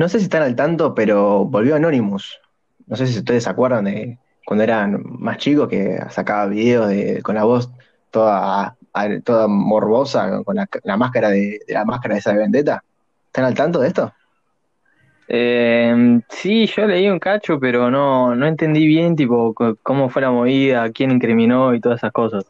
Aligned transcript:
No 0.00 0.08
sé 0.08 0.18
si 0.18 0.24
están 0.24 0.42
al 0.42 0.56
tanto, 0.56 0.94
pero 0.94 1.44
volvió 1.44 1.76
Anonymous. 1.76 2.40
No 2.86 2.96
sé 2.96 3.06
si 3.06 3.18
ustedes 3.18 3.44
se 3.44 3.50
acuerdan 3.50 3.84
de 3.84 4.16
cuando 4.46 4.64
eran 4.64 5.02
más 5.04 5.36
chicos 5.36 5.68
que 5.68 5.98
sacaba 6.08 6.46
videos 6.46 6.88
de, 6.88 7.20
con 7.20 7.34
la 7.34 7.44
voz 7.44 7.70
toda, 8.10 8.78
toda 9.22 9.46
morbosa, 9.46 10.42
con 10.42 10.56
la, 10.56 10.66
la 10.84 10.96
máscara 10.96 11.28
de, 11.28 11.60
de 11.68 11.74
la 11.74 11.84
máscara 11.84 12.14
de 12.14 12.20
esa 12.20 12.32
de 12.32 12.38
Vendetta. 12.38 12.82
¿Están 13.26 13.44
al 13.44 13.52
tanto 13.52 13.78
de 13.78 13.88
esto? 13.88 14.10
Eh, 15.28 16.22
sí, 16.30 16.66
yo 16.66 16.86
leí 16.86 17.06
un 17.10 17.18
cacho, 17.18 17.60
pero 17.60 17.90
no, 17.90 18.34
no 18.34 18.46
entendí 18.46 18.86
bien, 18.86 19.14
tipo, 19.14 19.52
cómo 19.82 20.08
fue 20.08 20.22
la 20.22 20.30
movida, 20.30 20.90
quién 20.92 21.10
incriminó 21.10 21.74
y 21.74 21.80
todas 21.80 21.98
esas 21.98 22.12
cosas. 22.12 22.46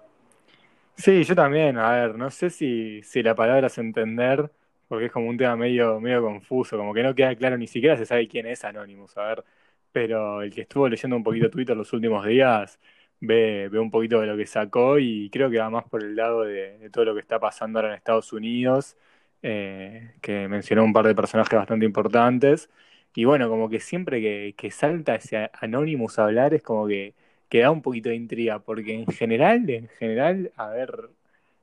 Sí, 0.94 1.24
yo 1.24 1.34
también, 1.34 1.78
a 1.78 1.90
ver, 1.90 2.14
no 2.14 2.30
sé 2.30 2.48
si, 2.48 3.02
si 3.02 3.24
la 3.24 3.34
palabra 3.34 3.66
es 3.66 3.76
entender, 3.76 4.52
porque 4.90 5.06
es 5.06 5.12
como 5.12 5.28
un 5.28 5.36
tema 5.38 5.56
medio, 5.56 6.00
medio 6.00 6.22
confuso, 6.22 6.76
como 6.76 6.92
que 6.92 7.04
no 7.04 7.14
queda 7.14 7.36
claro, 7.36 7.56
ni 7.56 7.68
siquiera 7.68 7.96
se 7.96 8.06
sabe 8.06 8.26
quién 8.28 8.46
es 8.46 8.64
Anonymous, 8.64 9.16
a 9.18 9.22
ver, 9.28 9.44
pero 9.92 10.42
el 10.42 10.52
que 10.52 10.62
estuvo 10.62 10.88
leyendo 10.88 11.16
un 11.16 11.22
poquito 11.22 11.50
Twitter 11.50 11.76
los 11.76 11.92
últimos 11.92 12.26
días 12.26 12.80
ve, 13.20 13.68
ve 13.70 13.78
un 13.78 13.90
poquito 13.90 14.20
de 14.20 14.26
lo 14.26 14.36
que 14.36 14.46
sacó 14.46 14.98
y 14.98 15.30
creo 15.30 15.50
que 15.50 15.58
va 15.58 15.70
más 15.70 15.84
por 15.88 16.02
el 16.02 16.16
lado 16.16 16.42
de, 16.42 16.90
todo 16.90 17.04
lo 17.06 17.14
que 17.14 17.20
está 17.20 17.38
pasando 17.38 17.78
ahora 17.78 17.90
en 17.90 17.94
Estados 17.96 18.32
Unidos, 18.32 18.96
eh, 19.42 20.14
que 20.20 20.48
mencionó 20.48 20.84
un 20.84 20.92
par 20.92 21.06
de 21.06 21.14
personajes 21.14 21.56
bastante 21.56 21.86
importantes, 21.86 22.70
y 23.14 23.24
bueno, 23.24 23.48
como 23.48 23.68
que 23.68 23.80
siempre 23.80 24.20
que, 24.20 24.54
que 24.56 24.70
salta 24.70 25.14
ese 25.16 25.50
Anonymous 25.60 26.18
a 26.18 26.24
hablar 26.24 26.54
es 26.54 26.62
como 26.62 26.86
que 26.88 27.14
que 27.48 27.60
da 27.60 27.70
un 27.70 27.82
poquito 27.82 28.08
de 28.10 28.16
intriga, 28.16 28.60
porque 28.60 28.94
en 28.94 29.06
general, 29.08 29.68
en 29.70 29.88
general, 29.88 30.52
a 30.56 30.68
ver, 30.70 31.10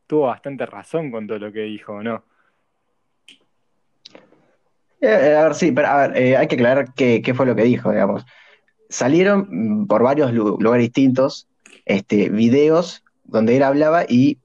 tuvo 0.07 0.27
bastante 0.27 0.65
razón 0.65 1.11
con 1.11 1.27
todo 1.27 1.39
lo 1.39 1.51
que 1.53 1.61
dijo, 1.61 2.03
¿no? 2.03 2.25
Eh, 5.01 5.07
eh, 5.31 5.35
a 5.35 5.43
ver, 5.43 5.55
sí, 5.55 5.71
pero 5.71 5.87
a 5.87 6.07
ver, 6.07 6.17
eh, 6.17 6.37
hay 6.37 6.47
que 6.47 6.55
aclarar 6.55 6.93
qué, 6.95 7.21
qué 7.21 7.33
fue 7.33 7.45
lo 7.45 7.55
que 7.55 7.63
dijo, 7.63 7.91
digamos. 7.91 8.25
Salieron 8.89 9.47
mm, 9.83 9.87
por 9.87 10.03
varios 10.03 10.33
lu- 10.33 10.57
lugares 10.59 10.85
distintos 10.85 11.47
este, 11.85 12.29
videos 12.29 13.03
donde 13.25 13.57
él 13.57 13.63
hablaba 13.63 14.05
y 14.07 14.39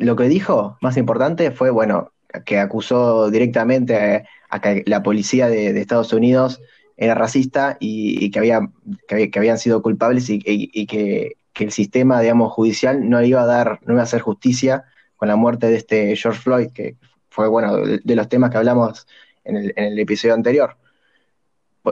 lo 0.00 0.16
que 0.16 0.28
dijo, 0.28 0.78
más 0.82 0.96
importante, 0.96 1.50
fue, 1.52 1.70
bueno, 1.70 2.12
que 2.46 2.58
acusó 2.58 3.30
directamente 3.30 4.26
a, 4.50 4.60
que 4.60 4.84
la 4.86 5.02
policía 5.02 5.48
de, 5.48 5.78
Estados 5.80 6.12
Unidos 6.12 6.60
era 6.96 7.14
racista 7.14 7.76
y, 7.80 8.30
que, 8.30 8.38
había, 8.40 8.60
que, 9.08 9.14
había- 9.16 9.30
que 9.30 9.38
habían 9.38 9.58
sido 9.58 9.82
culpables 9.82 10.30
y, 10.30 10.38
que, 10.86 11.32
que 11.52 11.64
el 11.64 11.72
sistema, 11.72 12.20
digamos, 12.20 12.52
judicial 12.52 13.08
no 13.08 13.22
iba 13.22 13.42
a 13.42 13.46
dar, 13.46 13.80
no 13.86 13.94
iba 13.94 14.02
a 14.02 14.04
hacer 14.04 14.20
justicia 14.22 14.84
con 15.16 15.28
la 15.28 15.36
muerte 15.36 15.68
de 15.68 15.76
este 15.76 16.16
George 16.16 16.40
Floyd, 16.40 16.68
que 16.72 16.96
fue, 17.30 17.48
bueno, 17.48 17.76
de 17.78 18.16
los 18.16 18.28
temas 18.28 18.50
que 18.50 18.58
hablamos 18.58 19.06
en 19.44 19.72
el, 19.76 19.98
episodio 19.98 20.34
anterior. 20.34 20.76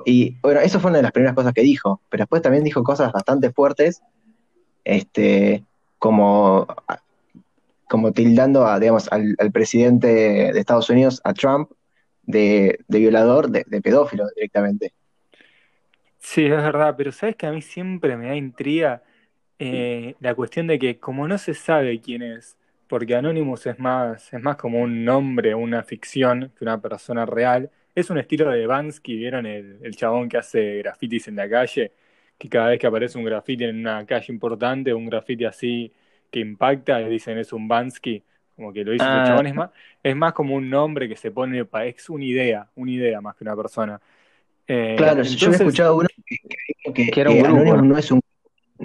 Y 0.06 0.38
bueno, 0.40 0.60
eso 0.60 0.80
fue 0.80 0.90
una 0.90 0.98
de 0.98 1.02
las 1.02 1.12
primeras 1.12 1.34
cosas 1.34 1.52
que 1.52 1.62
dijo, 1.62 2.00
pero 2.08 2.22
después 2.22 2.40
también 2.40 2.64
dijo 2.64 2.82
cosas 2.82 3.12
bastante 3.12 3.52
fuertes, 3.52 4.02
este, 4.84 5.64
como, 5.98 6.66
como 7.88 8.12
tildando 8.12 8.66
digamos, 8.80 9.10
al, 9.12 9.36
presidente 9.52 10.06
de 10.08 10.58
Estados 10.58 10.88
Unidos, 10.88 11.20
a 11.24 11.34
Trump, 11.34 11.70
de, 12.22 12.78
de 12.88 12.98
violador, 12.98 13.50
de, 13.50 13.64
de 13.66 13.82
pedófilo 13.82 14.26
directamente. 14.34 14.92
Sí, 16.18 16.44
es 16.44 16.50
verdad, 16.50 16.94
pero 16.96 17.12
sabes 17.12 17.36
que 17.36 17.46
a 17.46 17.52
mí 17.52 17.60
siempre 17.60 18.16
me 18.16 18.28
da 18.28 18.36
intriga 18.36 19.02
eh, 19.58 20.16
la 20.20 20.34
cuestión 20.34 20.66
de 20.66 20.78
que 20.78 20.98
como 20.98 21.28
no 21.28 21.38
se 21.38 21.54
sabe 21.54 22.00
quién 22.00 22.22
es, 22.22 22.56
porque 22.92 23.14
Anonymous 23.14 23.66
es 23.68 23.78
más, 23.78 24.30
es 24.34 24.42
más 24.42 24.56
como 24.56 24.78
un 24.82 25.02
nombre, 25.02 25.54
una 25.54 25.82
ficción 25.82 26.52
que 26.54 26.62
una 26.62 26.78
persona 26.78 27.24
real, 27.24 27.70
es 27.94 28.10
un 28.10 28.18
estilo 28.18 28.50
de 28.50 28.66
Bansky, 28.66 29.16
¿vieron 29.16 29.46
el, 29.46 29.78
el 29.82 29.96
chabón 29.96 30.28
que 30.28 30.36
hace 30.36 30.76
grafitis 30.76 31.26
en 31.28 31.36
la 31.36 31.48
calle? 31.48 31.92
Que 32.36 32.50
cada 32.50 32.68
vez 32.68 32.78
que 32.78 32.86
aparece 32.86 33.16
un 33.16 33.24
grafiti 33.24 33.64
en 33.64 33.78
una 33.78 34.04
calle 34.04 34.30
importante, 34.30 34.92
un 34.92 35.06
grafiti 35.06 35.46
así 35.46 35.90
que 36.30 36.40
impacta, 36.40 36.98
le 36.98 37.08
dicen 37.08 37.38
es 37.38 37.54
un 37.54 37.66
Bansky, 37.66 38.22
como 38.54 38.74
que 38.74 38.84
lo 38.84 38.92
hizo 38.92 39.06
Ah, 39.08 39.24
chabón, 39.26 39.46
es 39.46 39.54
más, 39.54 39.70
es 40.02 40.14
más 40.14 40.34
como 40.34 40.54
un 40.54 40.68
nombre 40.68 41.08
que 41.08 41.16
se 41.16 41.30
pone, 41.30 41.66
es 41.86 42.10
una 42.10 42.24
idea, 42.26 42.68
una 42.74 42.90
idea 42.90 43.22
más 43.22 43.36
que 43.36 43.44
una 43.44 43.56
persona. 43.56 43.98
Eh, 44.68 44.96
Claro, 44.98 45.22
yo 45.22 45.30
había 45.30 45.32
entonces, 45.32 45.60
escuchado 45.62 45.96
uno 45.96 46.08
que, 46.26 46.36
que 46.46 46.56
dijo 46.68 46.92
que, 46.92 47.10
que 47.10 47.20
era 47.22 47.30
un 47.30 47.36
que 47.36 47.42
grupo, 47.42 47.56
Anonymous 47.58 47.82
¿no? 47.84 47.88
no 47.94 47.98
es 47.98 48.10
un, 48.10 48.20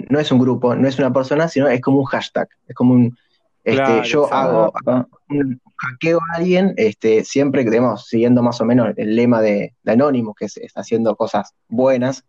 no 0.08 0.18
es 0.18 0.32
un 0.32 0.38
grupo, 0.38 0.74
no 0.74 0.88
es 0.88 0.98
una 0.98 1.12
persona, 1.12 1.46
sino 1.46 1.68
es 1.68 1.82
como 1.82 1.98
un 1.98 2.06
hashtag, 2.06 2.48
es 2.66 2.74
como 2.74 2.94
un, 2.94 3.14
este, 3.68 3.82
claro, 3.82 4.02
yo 4.02 4.32
hago, 4.32 4.72
Ah, 4.86 5.06
un 5.30 5.60
hackeo 5.76 6.18
a 6.18 6.36
alguien, 6.36 6.74
este, 6.76 7.24
siempre, 7.24 7.64
digamos, 7.64 8.06
siguiendo 8.06 8.42
más 8.42 8.60
o 8.60 8.64
menos 8.64 8.92
el 8.96 9.14
lema 9.14 9.40
de, 9.40 9.74
de 9.82 9.92
Anonymous, 9.92 10.34
que 10.36 10.46
es, 10.46 10.56
está 10.56 10.80
haciendo 10.80 11.16
cosas 11.16 11.54
buenas, 11.68 12.24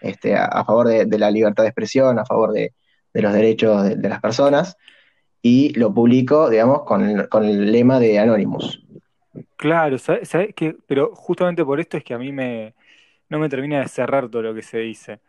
este, 0.00 0.36
a, 0.36 0.46
a 0.46 0.64
favor 0.64 0.88
de, 0.88 1.06
de 1.06 1.18
la 1.18 1.30
libertad 1.30 1.64
de 1.64 1.70
expresión, 1.70 2.18
a 2.18 2.24
favor 2.26 2.52
de, 2.52 2.74
de 3.12 3.22
los 3.22 3.32
derechos 3.32 3.84
de, 3.84 3.96
de 3.96 4.08
las 4.08 4.20
personas, 4.20 4.76
y 5.40 5.72
lo 5.78 5.92
publico, 5.92 6.48
digamos, 6.50 6.82
con 6.84 7.02
el, 7.04 7.28
con 7.28 7.44
el 7.44 7.72
lema 7.72 7.98
de 7.98 8.18
Anonymous. 8.18 8.80
Claro, 9.56 9.98
¿sabes, 9.98 10.28
sabes 10.28 10.54
qué? 10.54 10.76
Pero 10.86 11.14
justamente 11.14 11.64
por 11.64 11.80
esto 11.80 11.96
es 11.96 12.04
que 12.04 12.14
a 12.14 12.18
mí 12.18 12.32
me, 12.32 12.74
no 13.28 13.38
me 13.38 13.48
termina 13.48 13.80
de 13.80 13.88
cerrar 13.88 14.28
todo 14.28 14.42
lo 14.42 14.54
que 14.54 14.62
se 14.62 14.78
dice. 14.78 15.20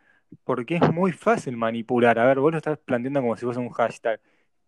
Porque 0.44 0.76
es 0.76 0.92
muy 0.92 1.12
fácil 1.12 1.56
manipular. 1.56 2.18
A 2.18 2.24
ver, 2.26 2.40
vos 2.40 2.50
lo 2.52 2.58
estás 2.58 2.78
planteando 2.78 3.20
como 3.20 3.36
si 3.36 3.44
fuese 3.44 3.60
un 3.60 3.70
hashtag. 3.70 4.20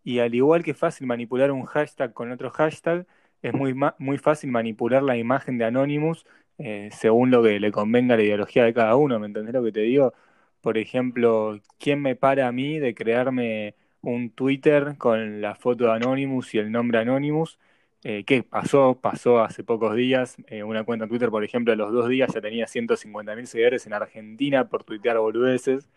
Y 0.03 0.19
al 0.19 0.33
igual 0.35 0.63
que 0.63 0.73
fácil 0.73 1.07
manipular 1.07 1.51
un 1.51 1.65
hashtag 1.65 2.13
con 2.13 2.31
otro 2.31 2.49
hashtag, 2.51 3.05
es 3.41 3.53
muy, 3.53 3.75
muy 3.99 4.17
fácil 4.17 4.51
manipular 4.51 5.03
la 5.03 5.17
imagen 5.17 5.57
de 5.57 5.65
Anonymous 5.65 6.25
eh, 6.57 6.89
según 6.91 7.29
lo 7.31 7.43
que 7.43 7.59
le 7.59 7.71
convenga 7.71 8.15
a 8.15 8.17
la 8.17 8.23
ideología 8.23 8.63
de 8.65 8.73
cada 8.73 8.95
uno. 8.95 9.19
¿Me 9.19 9.27
entendés 9.27 9.53
lo 9.53 9.63
que 9.63 9.71
te 9.71 9.81
digo? 9.81 10.13
Por 10.61 10.77
ejemplo, 10.77 11.59
¿quién 11.79 12.01
me 12.01 12.15
para 12.15 12.47
a 12.47 12.51
mí 12.51 12.79
de 12.79 12.93
crearme 12.95 13.75
un 14.01 14.31
Twitter 14.31 14.97
con 14.97 15.41
la 15.41 15.55
foto 15.55 15.85
de 15.85 15.91
Anonymous 15.93 16.53
y 16.55 16.59
el 16.59 16.71
nombre 16.71 16.99
Anonymous? 16.99 17.59
Eh, 18.03 18.23
¿qué 18.25 18.43
pasó? 18.43 18.99
Pasó 19.01 19.39
hace 19.39 19.63
pocos 19.63 19.95
días. 19.95 20.37
eh, 20.47 20.63
una 20.63 20.83
cuenta 20.83 21.05
en 21.05 21.09
Twitter, 21.09 21.29
por 21.29 21.43
ejemplo, 21.43 21.73
a 21.73 21.75
los 21.75 21.91
dos 21.91 22.09
días 22.09 22.33
ya 22.33 22.41
tenía 22.41 22.67
150.000 22.67 23.47
seguidores 23.47 23.85
en 23.87 23.93
Argentina 23.93 24.67
por 24.69 24.83
tuitear 24.83 25.17
boludeces. 25.19 25.89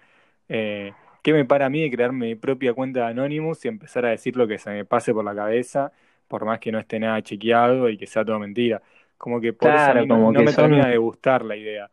¿Qué 1.22 1.32
me 1.32 1.44
para 1.44 1.66
a 1.66 1.70
mí 1.70 1.82
de 1.82 1.90
crearme 1.90 2.26
mi 2.28 2.34
propia 2.34 2.74
cuenta 2.74 3.00
de 3.00 3.06
Anonymous 3.06 3.64
y 3.64 3.68
empezar 3.68 4.06
a 4.06 4.10
decir 4.10 4.36
lo 4.36 4.48
que 4.48 4.58
se 4.58 4.70
me 4.70 4.84
pase 4.84 5.12
por 5.14 5.24
la 5.24 5.34
cabeza, 5.34 5.92
por 6.28 6.44
más 6.44 6.58
que 6.60 6.72
no 6.72 6.78
esté 6.78 6.98
nada 7.00 7.22
chequeado 7.22 7.88
y 7.88 7.98
que 7.98 8.06
sea 8.06 8.24
todo 8.24 8.38
mentira? 8.38 8.82
Como 9.18 9.40
que 9.40 9.52
por 9.52 9.76
claro, 9.78 10.06
no, 10.06 10.06
como 10.08 10.32
no 10.32 10.42
que 10.42 10.42
me 10.42 10.54
termina 10.54 10.86
son, 10.86 10.88
de 10.88 10.98
gustar 10.98 11.44
la 11.44 11.56
idea. 11.56 11.90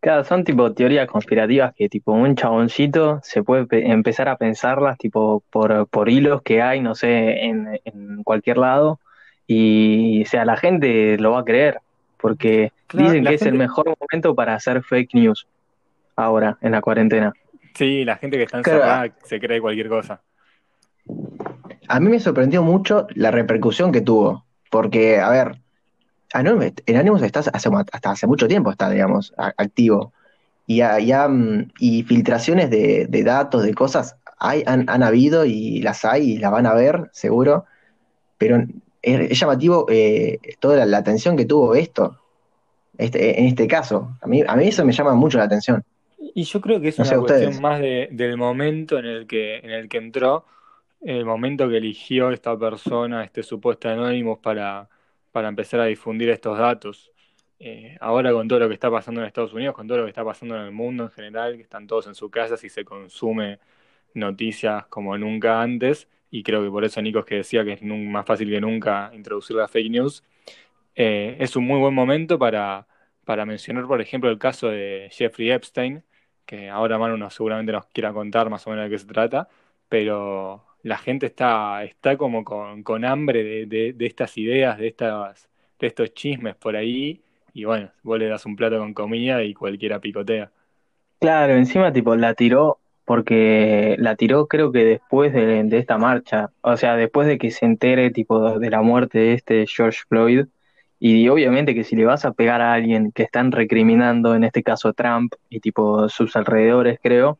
claro, 0.00 0.24
son 0.24 0.44
tipo 0.44 0.72
teorías 0.74 1.08
conspirativas 1.08 1.72
que 1.74 1.88
tipo 1.88 2.12
un 2.12 2.34
chaboncito 2.36 3.20
se 3.22 3.42
puede 3.42 3.66
pe- 3.66 3.90
empezar 3.90 4.28
a 4.28 4.36
pensarlas 4.36 4.98
tipo 4.98 5.42
por, 5.50 5.88
por 5.88 6.08
hilos 6.08 6.42
que 6.42 6.62
hay, 6.62 6.80
no 6.80 6.94
sé, 6.94 7.44
en, 7.44 7.80
en 7.84 8.22
cualquier 8.22 8.58
lado, 8.58 9.00
y 9.46 10.22
o 10.22 10.26
sea, 10.26 10.44
la 10.44 10.56
gente 10.56 11.18
lo 11.18 11.32
va 11.32 11.40
a 11.40 11.44
creer, 11.44 11.80
porque 12.18 12.72
Claro, 12.86 13.14
dicen 13.14 13.24
que 13.26 13.34
es 13.34 13.46
el 13.46 13.54
mejor 13.54 13.86
momento 14.00 14.34
para 14.34 14.54
hacer 14.54 14.82
fake 14.82 15.14
news 15.14 15.46
ahora, 16.16 16.58
en 16.62 16.72
la 16.72 16.80
cuarentena. 16.82 17.36
Sí, 17.74 18.04
la 18.04 18.16
gente 18.16 18.36
que 18.36 18.44
está 18.44 18.62
Claro, 18.62 18.80
encerrada 18.80 19.16
se 19.24 19.40
cree 19.40 19.60
cualquier 19.60 19.88
cosa. 19.88 20.22
a 21.88 22.00
mí 22.00 22.08
me 22.08 22.20
sorprendió 22.20 22.62
mucho 22.62 23.06
la 23.14 23.30
repercusión 23.30 23.92
que 23.92 24.00
tuvo, 24.00 24.44
porque, 24.70 25.20
a 25.20 25.30
ver, 25.30 25.60
Anonymous, 26.32 26.72
en 26.86 26.96
Anonymous 26.96 27.22
está 27.22 27.40
hace, 27.40 27.70
hasta 27.92 28.10
hace 28.10 28.26
mucho 28.26 28.48
tiempo, 28.48 28.70
está, 28.70 28.90
digamos, 28.90 29.32
activo. 29.36 30.12
Y, 30.66 30.80
ha- 30.80 30.98
y 31.78 32.02
filtraciones 32.04 32.70
de, 32.70 33.06
de 33.08 33.22
datos, 33.24 33.62
de 33.64 33.74
cosas, 33.74 34.16
hay, 34.38 34.62
han, 34.66 34.88
han 34.88 35.02
habido 35.02 35.44
y 35.44 35.80
las 35.82 36.04
hay 36.04 36.32
y 36.32 36.38
las 36.38 36.50
van 36.52 36.66
a 36.66 36.74
ver, 36.74 37.10
seguro, 37.12 37.66
pero 38.38 38.58
es, 39.02 39.30
es 39.32 39.40
llamativo 39.40 39.86
eh, 39.90 40.40
toda 40.60 40.76
la, 40.78 40.86
la 40.86 40.98
atención 40.98 41.36
que 41.36 41.44
tuvo 41.46 41.74
esto, 41.74 42.18
este, 42.98 43.40
en 43.40 43.46
este 43.46 43.68
caso. 43.68 44.16
A 44.22 44.26
mí, 44.26 44.42
a 44.46 44.56
mí 44.56 44.68
eso 44.68 44.84
me 44.84 44.92
llama 44.92 45.14
mucho 45.14 45.38
la 45.38 45.44
atención. 45.44 45.84
Y 46.34 46.44
yo 46.44 46.60
creo 46.60 46.80
que 46.80 46.88
es 46.88 46.98
No 46.98 47.04
una 47.04 47.18
cuestión 47.18 47.54
ustedes. 47.54 47.60
más 47.60 47.80
de, 47.80 48.08
del 48.10 48.36
momento 48.36 48.98
en 48.98 49.06
el 49.06 49.26
que, 49.26 49.58
en 49.58 49.70
el 49.70 49.88
que 49.88 49.98
entró, 49.98 50.46
el 51.00 51.24
momento 51.24 51.68
que 51.68 51.76
eligió 51.78 52.30
esta 52.32 52.58
persona, 52.58 53.24
este 53.24 53.42
supuesto 53.42 53.88
Anonymous, 53.88 54.38
para, 54.40 54.88
para 55.32 55.48
empezar 55.48 55.80
a 55.80 55.86
difundir 55.86 56.30
estos 56.30 56.58
datos. 56.58 57.12
Eh, 57.60 57.96
ahora 58.00 58.32
con 58.32 58.48
todo 58.48 58.58
lo 58.60 58.68
que 58.68 58.74
está 58.74 58.90
pasando 58.90 59.20
en 59.20 59.28
Estados 59.28 59.52
Unidos, 59.54 59.74
con 59.74 59.86
todo 59.86 59.98
lo 59.98 60.04
que 60.04 60.10
está 60.10 60.24
pasando 60.24 60.56
en 60.56 60.62
el 60.62 60.72
mundo 60.72 61.04
en 61.04 61.10
general, 61.10 61.56
que 61.56 61.62
están 61.62 61.86
todos 61.86 62.06
en 62.08 62.14
su 62.16 62.30
casa 62.30 62.56
y 62.64 62.68
se 62.68 62.84
consume 62.84 63.60
noticias 64.14 64.86
como 64.88 65.16
nunca 65.18 65.62
antes, 65.62 66.08
y 66.30 66.42
creo 66.42 66.62
que 66.64 66.70
por 66.70 66.84
eso 66.84 67.00
Nico 67.02 67.20
es 67.20 67.24
que 67.26 67.36
decía 67.36 67.64
que 67.64 67.72
es 67.74 67.82
más 67.82 68.26
fácil 68.26 68.50
que 68.50 68.60
nunca 68.60 69.10
introducir 69.14 69.56
la 69.56 69.68
fake 69.68 69.90
news, 69.90 70.24
eh, 70.96 71.36
es 71.40 71.56
un 71.56 71.64
muy 71.66 71.78
buen 71.80 71.94
momento 71.94 72.38
para, 72.38 72.86
para 73.24 73.46
mencionar, 73.46 73.86
por 73.86 74.00
ejemplo, 74.00 74.30
el 74.30 74.38
caso 74.38 74.68
de 74.68 75.08
Jeffrey 75.12 75.50
Epstein, 75.50 76.04
que 76.46 76.68
ahora 76.70 76.98
Manu 76.98 77.30
seguramente 77.30 77.72
nos 77.72 77.86
quiera 77.86 78.12
contar 78.12 78.50
más 78.50 78.66
o 78.66 78.70
menos 78.70 78.84
de 78.84 78.90
qué 78.90 78.98
se 78.98 79.06
trata, 79.06 79.48
pero 79.88 80.64
la 80.82 80.98
gente 80.98 81.26
está, 81.26 81.84
está 81.84 82.16
como 82.16 82.44
con, 82.44 82.82
con 82.82 83.04
hambre 83.04 83.42
de, 83.44 83.66
de- 83.66 83.92
de 83.94 84.06
estas 84.06 84.36
ideas, 84.38 84.78
de 84.78 84.88
estas, 84.88 85.48
de 85.78 85.86
estos 85.86 86.12
chismes 86.14 86.56
por 86.56 86.76
ahí, 86.76 87.22
y 87.52 87.64
bueno, 87.64 87.90
vos 88.02 88.18
le 88.18 88.28
das 88.28 88.46
un 88.46 88.56
plato 88.56 88.78
con 88.78 88.94
comida 88.94 89.42
y 89.44 89.54
cualquiera 89.54 90.00
picotea. 90.00 90.52
Claro, 91.20 91.54
encima 91.54 91.92
tipo 91.92 92.14
la 92.16 92.34
tiró 92.34 92.80
porque 93.04 93.96
la 93.98 94.14
tiró 94.16 94.46
creo 94.46 94.72
que 94.72 94.84
después 94.84 95.32
de, 95.32 95.64
de 95.64 95.78
esta 95.78 95.96
marcha, 95.98 96.50
o 96.60 96.76
sea, 96.76 96.96
después 96.96 97.26
de 97.26 97.38
que 97.38 97.50
se 97.50 97.64
entere 97.66 98.10
tipo 98.10 98.58
de 98.58 98.70
la 98.70 98.82
muerte 98.82 99.18
de 99.18 99.32
este 99.34 99.66
George 99.66 100.00
Floyd, 100.08 100.46
y 101.12 101.28
obviamente 101.28 101.74
que 101.74 101.84
si 101.84 101.96
le 101.96 102.04
vas 102.06 102.24
a 102.24 102.32
pegar 102.32 102.60
a 102.62 102.72
alguien 102.72 103.12
que 103.12 103.22
están 103.24 103.52
recriminando, 103.52 104.34
en 104.34 104.44
este 104.44 104.62
caso 104.62 104.92
Trump 104.94 105.34
y 105.50 105.60
tipo 105.60 106.08
sus 106.08 106.34
alrededores, 106.36 106.98
creo, 107.02 107.38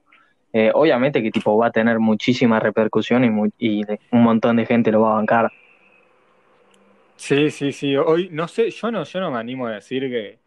eh, 0.52 0.70
obviamente 0.75 1.22
que 1.22 1.31
tipo 1.31 1.56
va 1.56 1.69
a 1.69 1.72
tener 1.72 1.99
muchísima 2.00 2.61
repercusión 2.61 3.25
y, 3.25 3.31
mu- 3.31 3.50
y 3.58 3.82
un 4.12 4.22
montón 4.22 4.56
de 4.56 4.66
gente 4.66 4.93
lo 4.93 5.02
va 5.02 5.12
a 5.12 5.14
bancar. 5.16 5.52
Sí, 7.16 7.50
sí, 7.50 7.72
sí. 7.72 7.96
Hoy, 7.96 8.28
no 8.31 8.49
sé, 8.49 8.70
yo 8.70 8.90
no, 8.90 9.05
yo 9.05 9.20
no 9.20 9.31
me 9.31 9.38
animo 9.38 9.67
a 9.67 9.72
decir 9.72 10.02
que, 10.10 10.38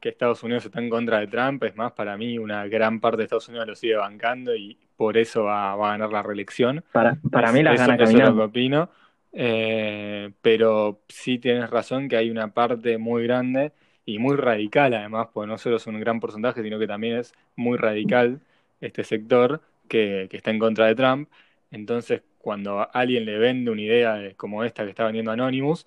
que 0.00 0.08
Estados 0.08 0.42
Unidos 0.42 0.64
está 0.64 0.80
en 0.80 0.90
contra 0.90 1.20
de 1.20 1.26
Trump. 1.28 1.62
Es 1.64 1.76
más, 1.76 1.92
para 1.92 2.16
mí, 2.16 2.38
una 2.38 2.66
gran 2.66 3.00
parte 3.00 3.18
de 3.18 3.22
Estados 3.24 3.48
Unidos 3.48 3.66
lo 3.68 3.74
sigue 3.74 3.96
bancando 3.96 4.54
y 4.56 4.78
por 4.96 5.16
eso 5.16 5.44
va, 5.44 5.76
va 5.76 5.88
a 5.88 5.92
ganar 5.92 6.10
la 6.12 6.22
reelección. 6.22 6.84
Para, 6.92 7.16
para 7.30 7.52
mí 7.52 7.60
eso, 7.60 7.74
gana 7.74 7.94
eso 7.94 8.18
es 8.18 8.24
lo 8.24 8.34
que 8.34 8.42
opino. 8.42 8.90
Eh, 9.36 10.30
pero 10.42 11.00
sí 11.08 11.38
tienes 11.38 11.70
razón 11.70 12.08
que 12.08 12.16
hay 12.16 12.30
una 12.30 12.52
parte 12.54 12.98
muy 12.98 13.24
grande 13.24 13.72
y 14.06 14.18
muy 14.18 14.36
radical, 14.36 14.94
además, 14.94 15.28
porque 15.32 15.48
no 15.48 15.58
solo 15.58 15.76
es 15.76 15.86
un 15.86 15.98
gran 16.00 16.20
porcentaje, 16.20 16.62
sino 16.62 16.78
que 16.78 16.86
también 16.86 17.16
es 17.18 17.32
muy 17.56 17.76
radical 17.78 18.40
este 18.80 19.02
sector 19.04 19.60
que, 19.88 20.28
que 20.30 20.36
está 20.36 20.50
en 20.50 20.58
contra 20.58 20.86
de 20.86 20.94
Trump. 20.94 21.28
Entonces, 21.70 22.22
cuando 22.38 22.88
alguien 22.94 23.24
le 23.24 23.38
vende 23.38 23.70
una 23.70 23.80
idea 23.82 24.14
de- 24.16 24.34
como 24.36 24.62
esta 24.64 24.84
que 24.84 24.90
está 24.90 25.04
vendiendo 25.04 25.32
Anonymous, 25.32 25.86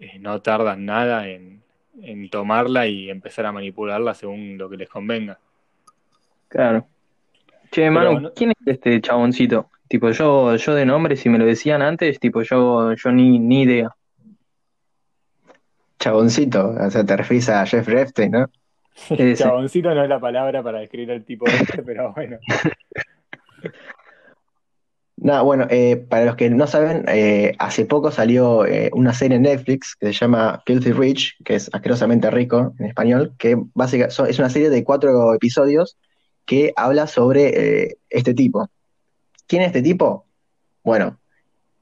eh, 0.00 0.18
no 0.18 0.40
tardan 0.42 0.84
nada 0.84 1.28
en, 1.28 1.62
en 2.02 2.30
tomarla 2.30 2.86
y 2.86 3.10
empezar 3.10 3.46
a 3.46 3.52
manipularla 3.52 4.14
según 4.14 4.56
lo 4.58 4.68
que 4.70 4.76
les 4.78 4.88
convenga. 4.88 5.38
Claro. 6.48 6.86
Che, 7.70 7.90
Manu, 7.90 8.32
¿quién 8.34 8.50
es 8.50 8.66
este 8.66 9.00
chaboncito? 9.00 9.70
Tipo, 9.88 10.10
yo, 10.10 10.56
yo 10.56 10.74
de 10.74 10.84
nombre, 10.84 11.16
si 11.16 11.28
me 11.28 11.38
lo 11.38 11.46
decían 11.46 11.82
antes, 11.82 12.20
tipo, 12.20 12.42
yo, 12.42 12.92
yo 12.92 13.12
ni, 13.12 13.38
ni 13.38 13.62
idea. 13.62 13.94
Chaboncito, 15.98 16.74
o 16.78 16.90
sea, 16.90 17.04
te 17.04 17.16
refieres 17.16 17.48
a 17.48 17.66
Jeffrey 17.66 18.02
Epstein, 18.02 18.32
¿no? 18.32 18.50
Chaboncito 19.36 19.94
no 19.94 20.02
es 20.02 20.08
la 20.08 20.20
palabra 20.20 20.62
para 20.62 20.80
describir 20.80 21.10
el 21.10 21.24
tipo 21.24 21.46
este, 21.46 21.82
pero 21.82 22.12
bueno. 22.12 22.38
No, 25.20 25.44
bueno, 25.44 25.66
eh, 25.68 25.96
para 25.96 26.26
los 26.26 26.36
que 26.36 26.48
no 26.48 26.68
saben, 26.68 27.04
eh, 27.08 27.56
hace 27.58 27.84
poco 27.84 28.12
salió 28.12 28.64
eh, 28.64 28.88
una 28.92 29.12
serie 29.12 29.36
en 29.36 29.42
Netflix 29.42 29.96
que 29.96 30.06
se 30.06 30.12
llama 30.12 30.62
Filthy 30.64 30.92
Rich, 30.92 31.42
que 31.44 31.56
es 31.56 31.68
asquerosamente 31.72 32.30
rico 32.30 32.72
en 32.78 32.86
español, 32.86 33.34
que 33.36 33.56
básicamente 33.74 34.30
es 34.30 34.38
una 34.38 34.48
serie 34.48 34.70
de 34.70 34.84
cuatro 34.84 35.34
episodios 35.34 35.98
que 36.48 36.72
habla 36.76 37.06
sobre 37.08 37.48
eh, 37.88 37.98
este 38.08 38.32
tipo. 38.32 38.70
¿Quién 39.48 39.62
es 39.62 39.68
este 39.68 39.82
tipo? 39.82 40.24
Bueno, 40.84 41.18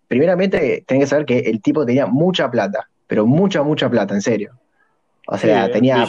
primeramente 0.08 0.84
tenés 0.86 1.04
que 1.04 1.08
saber 1.08 1.26
que 1.26 1.38
el 1.40 1.60
tipo 1.60 1.84
tenía 1.84 2.06
mucha 2.06 2.50
plata, 2.50 2.88
pero 3.06 3.26
mucha, 3.26 3.62
mucha 3.62 3.90
plata, 3.90 4.14
en 4.14 4.22
serio. 4.22 4.58
O 5.26 5.36
sea, 5.36 5.66
Sí, 5.66 5.72
tenía 5.72 6.06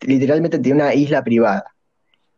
literalmente 0.00 0.58
tenía 0.58 0.74
una 0.74 0.94
isla 0.94 1.22
privada. 1.22 1.64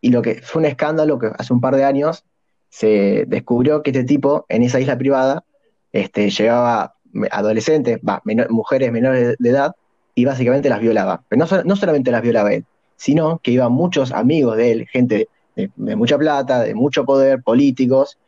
Y 0.00 0.10
lo 0.10 0.22
que 0.22 0.36
fue 0.42 0.60
un 0.60 0.66
escándalo 0.66 1.18
que 1.18 1.30
hace 1.36 1.52
un 1.52 1.60
par 1.60 1.74
de 1.76 1.84
años 1.84 2.24
se 2.68 3.24
descubrió 3.26 3.82
que 3.82 3.90
este 3.90 4.04
tipo 4.04 4.44
en 4.48 4.62
esa 4.62 4.78
isla 4.80 4.98
privada 4.98 5.44
este, 5.92 6.30
llevaba 6.30 6.94
adolescentes, 7.30 8.00
menor- 8.24 8.50
mujeres 8.50 8.92
menores 8.92 9.36
de 9.38 9.50
edad 9.50 9.74
y 10.14 10.24
básicamente 10.24 10.68
las 10.68 10.80
violaba. 10.80 11.22
Pero 11.28 11.46
no, 11.46 11.62
no 11.64 11.76
solamente 11.76 12.10
las 12.10 12.22
violaba 12.22 12.52
él, 12.52 12.64
sino 12.96 13.38
que 13.38 13.52
iban 13.52 13.72
muchos 13.72 14.12
amigos 14.12 14.56
de 14.56 14.72
él, 14.72 14.86
gente 14.88 15.28
de, 15.56 15.70
de 15.76 15.96
mucha 15.96 16.18
plata, 16.18 16.62
de 16.64 16.74
mucho 16.74 17.04
poder, 17.06 17.42
políticos, 17.42 18.18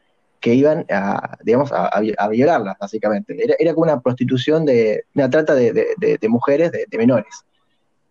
que 0.40 0.54
iban 0.54 0.86
a, 0.90 1.36
digamos, 1.44 1.72
a, 1.72 1.88
a 1.88 2.00
vi- 2.00 2.14
a 2.18 2.28
violarlas, 2.28 2.76
básicamente. 2.80 3.36
Era, 3.42 3.54
era 3.58 3.74
como 3.74 3.84
una 3.84 4.00
prostitución 4.00 4.64
de, 4.66 5.04
una 5.14 5.30
trata 5.30 5.54
de, 5.54 5.72
de- 5.72 5.88
de- 5.98 6.18
de 6.18 6.28
mujeres, 6.28 6.72
de, 6.72 6.86
de 6.88 6.98
menores. 6.98 7.44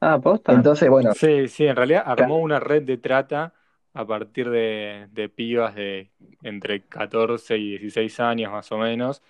Ah, 0.02 0.20
posta. 0.22 0.54
Entonces, 0.54 0.90
bueno, 0.90 1.14
Sí, 1.14 1.48
sí, 1.48 1.66
en 1.66 1.76
realidad 1.76 2.04
armó 2.06 2.40
una 2.40 2.60
red 2.60 2.84
de 2.84 2.98
trata 2.98 3.54
a 3.94 4.06
partir 4.06 4.50
de, 4.50 5.08
de 5.12 5.30
pibas 5.30 5.74
de 5.76 6.12
entre 6.44 6.84
14 6.86 7.58
y 7.58 7.72
16 7.78 8.20
años 8.20 8.52
más 8.52 8.72
o 8.72 8.78
menos, 8.78 9.24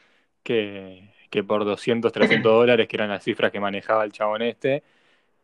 que, 0.43 1.13
que 1.29 1.43
por 1.43 1.65
200, 1.65 2.11
300 2.11 2.51
dólares, 2.53 2.87
que 2.87 2.97
eran 2.97 3.09
las 3.09 3.23
cifras 3.23 3.51
que 3.51 3.59
manejaba 3.59 4.03
el 4.05 4.11
chabón 4.11 4.41
este, 4.41 4.83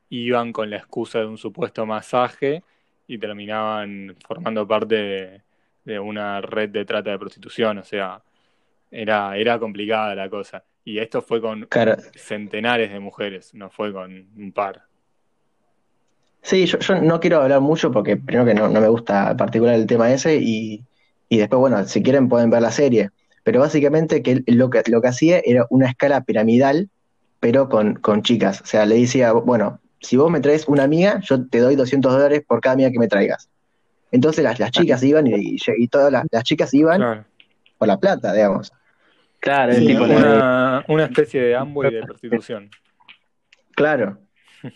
iban 0.10 0.54
con 0.54 0.70
la 0.70 0.78
excusa 0.78 1.20
de 1.20 1.28
un 1.28 1.38
supuesto 1.38 1.86
masaje 1.86 2.64
y 3.08 3.18
terminaban 3.18 4.16
formando 4.26 4.68
parte 4.68 4.96
de, 4.96 5.42
de 5.86 6.00
una 6.00 6.42
red 6.42 6.70
de 6.70 6.86
trata 6.86 7.12
de 7.12 7.20
prostitución, 7.20 7.78
o 7.80 7.84
sea, 7.84 8.22
era, 8.92 9.38
era 9.38 9.60
complicada 9.60 10.16
la 10.16 10.30
cosa. 10.30 10.64
Y 10.86 11.00
esto 11.00 11.22
fue 11.22 11.42
con 11.42 11.66
claro, 11.66 11.96
centenares 12.16 12.92
de 12.92 13.00
mujeres, 13.00 13.54
no 13.54 13.70
fue 13.70 13.94
con 13.94 14.28
un 14.38 14.52
par. 14.52 14.84
Sí, 16.42 16.66
yo, 16.66 16.78
yo 16.80 17.02
no 17.02 17.20
quiero 17.20 17.42
hablar 17.42 17.62
mucho 17.62 17.92
porque 17.92 18.18
primero 18.18 18.46
que 18.46 18.54
no, 18.54 18.68
no 18.68 18.82
me 18.82 18.90
gusta 18.90 19.36
particular 19.38 19.76
el 19.76 19.88
tema 19.88 20.12
ese 20.12 20.36
y, 20.36 20.84
y 21.30 21.38
después, 21.38 21.60
bueno, 21.60 21.86
si 21.86 22.04
quieren 22.04 22.28
pueden 22.28 22.50
ver 22.50 22.62
la 22.62 22.72
serie. 22.72 23.12
Pero 23.44 23.62
básicamente 23.62 24.22
que 24.22 24.44
lo 24.48 24.70
que, 24.70 24.84
lo 24.88 25.02
que 25.02 25.08
hacía 25.08 25.42
era 25.44 25.66
una 25.70 25.88
escala 25.88 26.22
piramidal, 26.22 26.90
pero 27.40 27.70
con, 27.70 27.96
con 27.96 28.24
chicas. 28.24 28.62
O 28.62 28.66
sea, 28.66 28.86
le 28.86 28.96
decía, 28.96 29.32
bueno, 29.34 29.80
si 30.04 30.18
vos 30.18 30.30
me 30.30 30.40
traes 30.40 30.68
una 30.68 30.84
amiga, 30.84 31.20
yo 31.22 31.48
te 31.48 31.60
doy 31.60 31.76
200 31.76 32.12
dólares 32.12 32.44
por 32.48 32.62
cada 32.62 32.74
amiga 32.74 32.92
que 32.92 33.00
me 33.00 33.08
traigas. 33.08 33.50
Entonces 34.12 34.44
las, 34.44 34.60
las 34.60 34.70
chicas 34.70 35.02
iban 35.02 35.26
y, 35.26 35.34
y, 35.34 35.58
y 35.78 35.88
todas 35.88 36.12
las, 36.12 36.26
las 36.30 36.44
chicas 36.44 36.72
iban 36.74 36.98
Claro. 36.98 37.26
por 37.80 37.88
la 37.88 37.98
plata, 37.98 38.32
digamos. 38.34 38.72
Claro, 39.40 39.74
Sí, 39.74 39.80
el 39.82 39.88
tipo 39.88 40.04
una, 40.04 40.86
una 40.88 41.06
especie 41.06 41.42
de 41.42 41.56
Amway 41.56 41.92
de 41.92 42.04
prostitución. 42.04 42.70
Claro. 43.76 44.20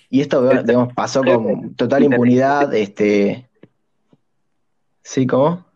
Y 0.10 0.22
esto, 0.22 0.50
digamos, 0.64 0.94
pasó 0.94 1.24
con 1.24 1.76
total 1.76 2.04
impunidad, 2.04 2.74
este... 2.74 3.48
Sí, 5.04 5.26
¿cómo? 5.28 5.68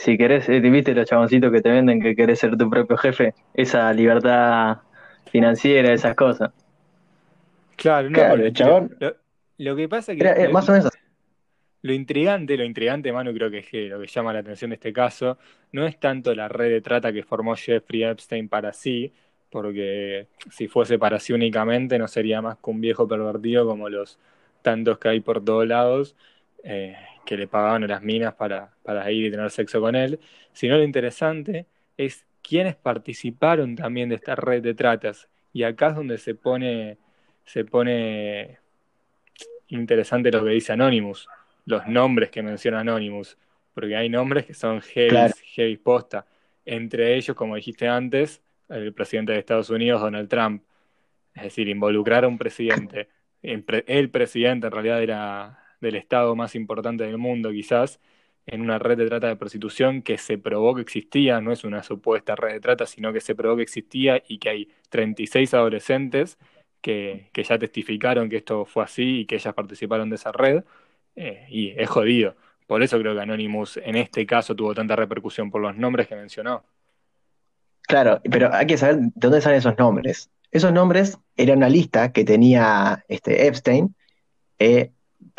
si 0.00 0.16
querés, 0.16 0.48
eh, 0.48 0.60
viste 0.60 0.94
los 0.94 1.06
chaboncitos 1.06 1.52
que 1.52 1.60
te 1.60 1.68
venden 1.70 2.00
que 2.00 2.16
querés 2.16 2.38
ser 2.38 2.56
tu 2.56 2.70
propio 2.70 2.96
jefe, 2.96 3.34
esa 3.52 3.92
libertad 3.92 4.78
financiera, 5.30 5.92
esas 5.92 6.14
cosas. 6.14 6.52
Claro, 7.80 8.10
no, 8.10 8.14
Claro, 8.14 8.44
el 8.44 8.52
chabón-. 8.52 8.96
Lo, 9.00 9.16
lo 9.58 9.76
que 9.76 9.88
pasa 9.88 10.14
que 10.14 10.20
Era, 10.20 10.32
era 10.32 10.48
lo, 10.48 10.52
más 10.52 10.68
o 10.68 10.72
menos 10.72 10.90
lo 11.82 11.94
intrigante, 11.94 12.58
lo 12.58 12.64
intrigante, 12.64 13.10
Manu, 13.10 13.32
creo 13.32 13.50
que 13.50 13.58
es 13.60 13.66
que 13.68 13.88
lo 13.88 13.98
que 13.98 14.06
llama 14.06 14.34
la 14.34 14.40
atención 14.40 14.70
de 14.70 14.74
este 14.74 14.92
caso 14.92 15.38
no 15.72 15.86
es 15.86 15.98
tanto 15.98 16.34
la 16.34 16.46
red 16.46 16.70
de 16.70 16.80
trata 16.82 17.10
que 17.12 17.22
formó 17.22 17.56
Jeffrey 17.56 18.04
Epstein 18.04 18.50
para 18.50 18.74
sí, 18.74 19.12
porque 19.50 20.28
si 20.50 20.68
fuese 20.68 20.98
para 20.98 21.18
sí 21.18 21.32
únicamente 21.32 21.98
no 21.98 22.06
sería 22.06 22.42
más 22.42 22.58
que 22.58 22.70
un 22.70 22.82
viejo 22.82 23.08
pervertido 23.08 23.66
como 23.66 23.88
los 23.88 24.18
tantos 24.60 24.98
que 24.98 25.08
hay 25.08 25.20
por 25.20 25.42
todos 25.42 25.66
lados, 25.66 26.16
eh, 26.62 26.96
que 27.24 27.38
le 27.38 27.46
pagaban 27.46 27.84
a 27.84 27.86
las 27.86 28.02
minas 28.02 28.34
para, 28.34 28.72
para 28.82 29.10
ir 29.10 29.26
y 29.26 29.30
tener 29.30 29.50
sexo 29.50 29.80
con 29.80 29.96
él, 29.96 30.20
sino 30.52 30.76
lo 30.76 30.84
interesante 30.84 31.66
es 31.96 32.26
quiénes 32.42 32.76
participaron 32.76 33.74
también 33.76 34.10
de 34.10 34.16
esta 34.16 34.34
red 34.34 34.62
de 34.62 34.74
tratas. 34.74 35.28
Y 35.52 35.62
acá 35.62 35.88
es 35.88 35.96
donde 35.96 36.18
se 36.18 36.34
pone, 36.34 36.98
se 37.52 37.64
pone 37.64 38.58
interesante 39.68 40.30
lo 40.30 40.44
que 40.44 40.50
dice 40.52 40.72
Anonymous, 40.72 41.26
los 41.66 41.86
nombres 41.86 42.30
que 42.30 42.42
menciona 42.42 42.80
Anonymous, 42.80 43.36
porque 43.74 43.96
hay 43.96 44.08
nombres 44.08 44.46
que 44.46 44.54
son 44.54 44.80
heavy, 44.80 45.08
Claro. 45.10 45.34
heavy 45.54 45.76
posta. 45.76 46.26
Entre 46.64 47.16
ellos, 47.16 47.36
como 47.36 47.56
dijiste 47.56 47.88
antes, 47.88 48.40
el 48.68 48.92
presidente 48.92 49.32
de 49.32 49.38
Estados 49.40 49.70
Unidos, 49.70 50.00
Donald 50.00 50.28
Trump. 50.28 50.62
Es 51.34 51.42
decir, 51.44 51.68
involucrar 51.68 52.24
a 52.24 52.28
un 52.28 52.38
presidente, 52.38 53.08
el, 53.42 53.64
pre- 53.64 53.84
el 53.88 54.10
presidente 54.10 54.66
en 54.68 54.72
realidad 54.72 55.02
era 55.02 55.58
del 55.80 55.96
estado 55.96 56.36
más 56.36 56.54
importante 56.54 57.04
del 57.04 57.18
mundo, 57.18 57.50
quizás, 57.50 58.00
en 58.46 58.60
una 58.60 58.78
red 58.78 58.96
de 58.96 59.06
trata 59.06 59.28
de 59.28 59.36
prostitución 59.36 60.02
que 60.02 60.18
se 60.18 60.38
probó 60.38 60.74
que 60.76 60.82
existía, 60.82 61.40
no 61.40 61.50
es 61.52 61.64
una 61.64 61.82
supuesta 61.82 62.36
red 62.36 62.52
de 62.54 62.60
trata, 62.60 62.86
sino 62.86 63.12
que 63.12 63.20
se 63.20 63.34
probó 63.34 63.56
que 63.56 63.62
existía 63.62 64.22
y 64.28 64.38
que 64.38 64.48
hay 64.50 64.68
36 64.88 65.54
adolescentes 65.54 66.38
que, 66.80 67.30
ya 67.34 67.58
testificaron 67.58 68.28
que 68.28 68.38
esto 68.38 68.64
fue 68.64 68.84
así 68.84 69.20
y 69.20 69.26
que 69.26 69.36
ellas 69.36 69.54
participaron 69.54 70.10
de 70.10 70.16
esa 70.16 70.32
red, 70.32 70.64
eh, 71.16 71.46
y 71.50 71.70
es 71.70 71.88
jodido. 71.88 72.34
Por 72.66 72.82
eso 72.82 72.98
creo 72.98 73.14
que 73.14 73.20
Anonymous 73.20 73.78
en 73.78 73.96
este 73.96 74.24
caso 74.26 74.54
tuvo 74.54 74.74
tanta 74.74 74.94
repercusión 74.96 75.50
por 75.50 75.60
los 75.60 75.76
nombres 75.76 76.06
que 76.06 76.14
mencionó. 76.14 76.64
Claro, 77.82 78.20
pero 78.30 78.54
hay 78.54 78.66
que 78.66 78.78
saber 78.78 78.98
de 78.98 79.10
dónde 79.14 79.40
salen 79.40 79.58
esos 79.58 79.76
nombres. 79.76 80.30
Esos 80.52 80.72
nombres 80.72 81.18
eran 81.36 81.58
una 81.58 81.68
lista 81.68 82.12
que 82.12 82.24
tenía 82.24 83.04
este 83.08 83.46
Epstein, 83.46 83.94
eh, 84.58 84.92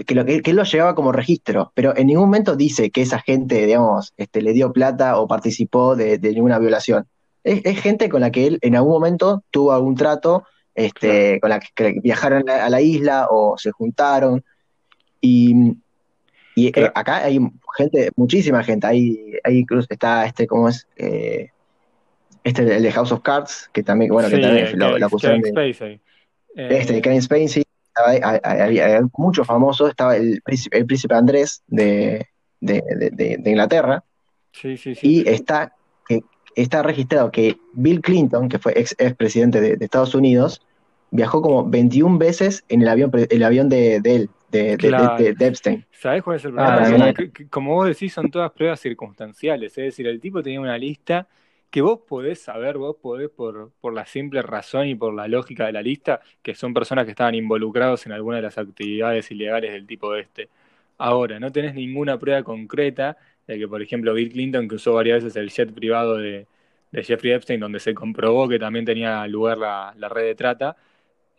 que, 0.06 0.16
lo, 0.16 0.26
que, 0.26 0.42
él 0.44 0.56
lo 0.56 0.64
llevaba 0.64 0.96
como 0.96 1.12
registro, 1.12 1.72
pero 1.76 1.96
en 1.96 2.08
ningún 2.08 2.26
momento 2.26 2.56
dice 2.56 2.92
que 2.92 3.02
esa 3.02 3.20
gente, 3.20 3.66
digamos, 3.66 4.14
este, 4.18 4.42
le 4.42 4.54
dio 4.54 4.74
plata 4.74 5.18
o 5.20 5.28
participó 5.28 5.96
de, 5.96 6.20
ninguna 6.20 6.60
violación. 6.60 7.08
Es 7.44 7.82
gente 7.82 8.08
con 8.10 8.22
la 8.22 8.32
que 8.32 8.46
él 8.46 8.60
en 8.62 8.76
algún 8.76 8.92
momento 8.92 9.44
tuvo 9.50 9.72
algún 9.72 9.96
trato 9.96 10.44
este, 10.75 11.40
con 11.40 11.50
la 11.50 11.60
que 11.60 12.00
viajaron 12.01 12.50
a 12.50 12.70
la 12.70 12.82
isla 12.82 13.28
o 13.30 13.58
se 13.58 13.72
juntaron. 13.72 14.44
Y, 15.20 15.75
y 16.56 16.68
eh, 16.68 16.92
acá 16.96 17.24
hay 17.25 17.40
gente, 17.78 18.10
muchísima 18.16 18.63
gente. 18.63 18.88
Hay, 18.88 19.34
hay 19.44 19.60
incluso 19.60 19.88
está 19.90 20.25
este, 20.25 20.48
¿cómo 20.48 20.70
es? 20.70 20.88
Eh, 20.98 21.50
este, 22.44 22.62
el 22.75 22.84
de 22.84 22.92
House 22.92 23.12
of 23.12 23.22
Cards, 23.22 23.70
que 23.72 23.84
también, 23.84 24.12
bueno, 24.12 24.30
que 24.30 24.40
también 24.40 24.78
lo, 24.78 24.98
lo 24.98 25.06
acusaron 25.06 25.42
de. 25.42 26.00
Este, 26.56 26.94
de 26.94 27.01
Kevin 27.01 27.22
Spacey. 27.22 27.63
Había, 28.44 29.01
muchos 29.18 29.46
famosos. 29.46 29.90
Estaba 29.90 30.16
el 30.16 30.42
príncipe, 30.42 30.78
el 30.78 30.86
príncipe 30.86 31.13
Andrés 31.13 31.62
de, 31.68 32.28
de, 32.60 32.84
de, 33.12 33.38
de 33.38 33.50
Inglaterra. 33.50 34.04
Sí, 34.51 34.75
sí, 34.75 34.96
sí. 34.96 35.24
Y 35.24 35.30
está, 35.30 35.75
está 36.55 36.84
registrado 36.84 37.31
que 37.31 37.58
Bill 37.74 38.01
Clinton, 38.01 38.50
que 38.50 38.60
fue 38.60 38.74
ex, 38.75 38.96
ex 38.98 39.15
presidente 39.15 39.62
de, 39.62 39.77
Estados 39.84 40.15
Unidos, 40.15 40.62
viajó 41.12 41.41
como 41.41 41.70
21 41.70 42.17
veces 42.17 42.63
en 42.70 42.81
el 42.81 42.88
avión, 42.88 43.12
el 43.29 43.43
avión 43.43 43.70
de, 43.70 43.96
él, 43.98 44.29
de, 44.50 44.77
de, 44.77 45.46
Epstein. 45.46 45.86
¿Sabes 45.91 46.24
cuál 46.24 46.38
es 46.38 46.46
el 46.46 46.53
problema? 46.53 47.10
Ah, 47.10 47.13
como 47.50 47.75
vos 47.75 47.88
decís, 47.88 48.13
son 48.13 48.29
todas 48.31 48.51
pruebas 48.51 48.79
circunstanciales. 48.79 49.77
Es 49.77 49.86
decir, 49.86 50.08
el 50.08 50.20
tipo 50.20 50.41
tenía 50.41 50.60
una 50.60 50.77
lista 50.77 51.27
que 51.70 51.81
vos 51.81 52.00
podés 52.08 52.41
saber, 52.41 52.77
vos 52.77 52.98
podés 53.01 53.29
por, 53.29 53.72
por 53.79 53.93
la 53.93 54.05
simple 54.05 54.41
razón 54.41 54.88
y 54.88 54.96
por 54.96 55.13
la 55.13 55.27
lógica 55.27 55.65
de 55.65 55.72
la 55.72 55.81
lista, 55.81 56.20
que 56.41 56.53
son 56.53 56.74
personas 56.74 57.05
que 57.05 57.12
estaban 57.12 57.34
involucrados 57.34 58.05
en 58.05 58.12
alguna 58.12 58.38
de 58.38 58.41
las 58.43 58.58
actividades 58.58 59.31
ilegales 59.31 59.72
del 59.72 59.88
tipo 59.88 60.13
este. 60.15 60.50
Ahora, 60.98 61.39
no 61.39 61.51
tenés 61.51 61.74
ninguna 61.74 62.20
prueba 62.20 62.43
concreta 62.43 63.17
de 63.51 63.60
que, 63.60 63.67
por 63.67 63.81
ejemplo, 63.81 64.13
Bill 64.13 64.31
Clinton, 64.31 64.67
que 64.67 64.75
usó 64.75 64.93
varias 64.93 65.24
veces 65.24 65.36
el 65.36 65.50
jet 65.50 65.74
privado 65.74 66.17
de, 66.17 66.48
Jeffrey 66.93 67.34
Epstein, 67.34 67.60
donde 67.60 67.79
se 67.79 67.93
comprobó 67.93 68.50
que 68.50 68.60
también 68.60 68.86
tenía 68.86 69.25
lugar 69.27 69.58
la, 69.58 70.10
red 70.10 70.24
de 70.25 70.36
trata, 70.36 70.77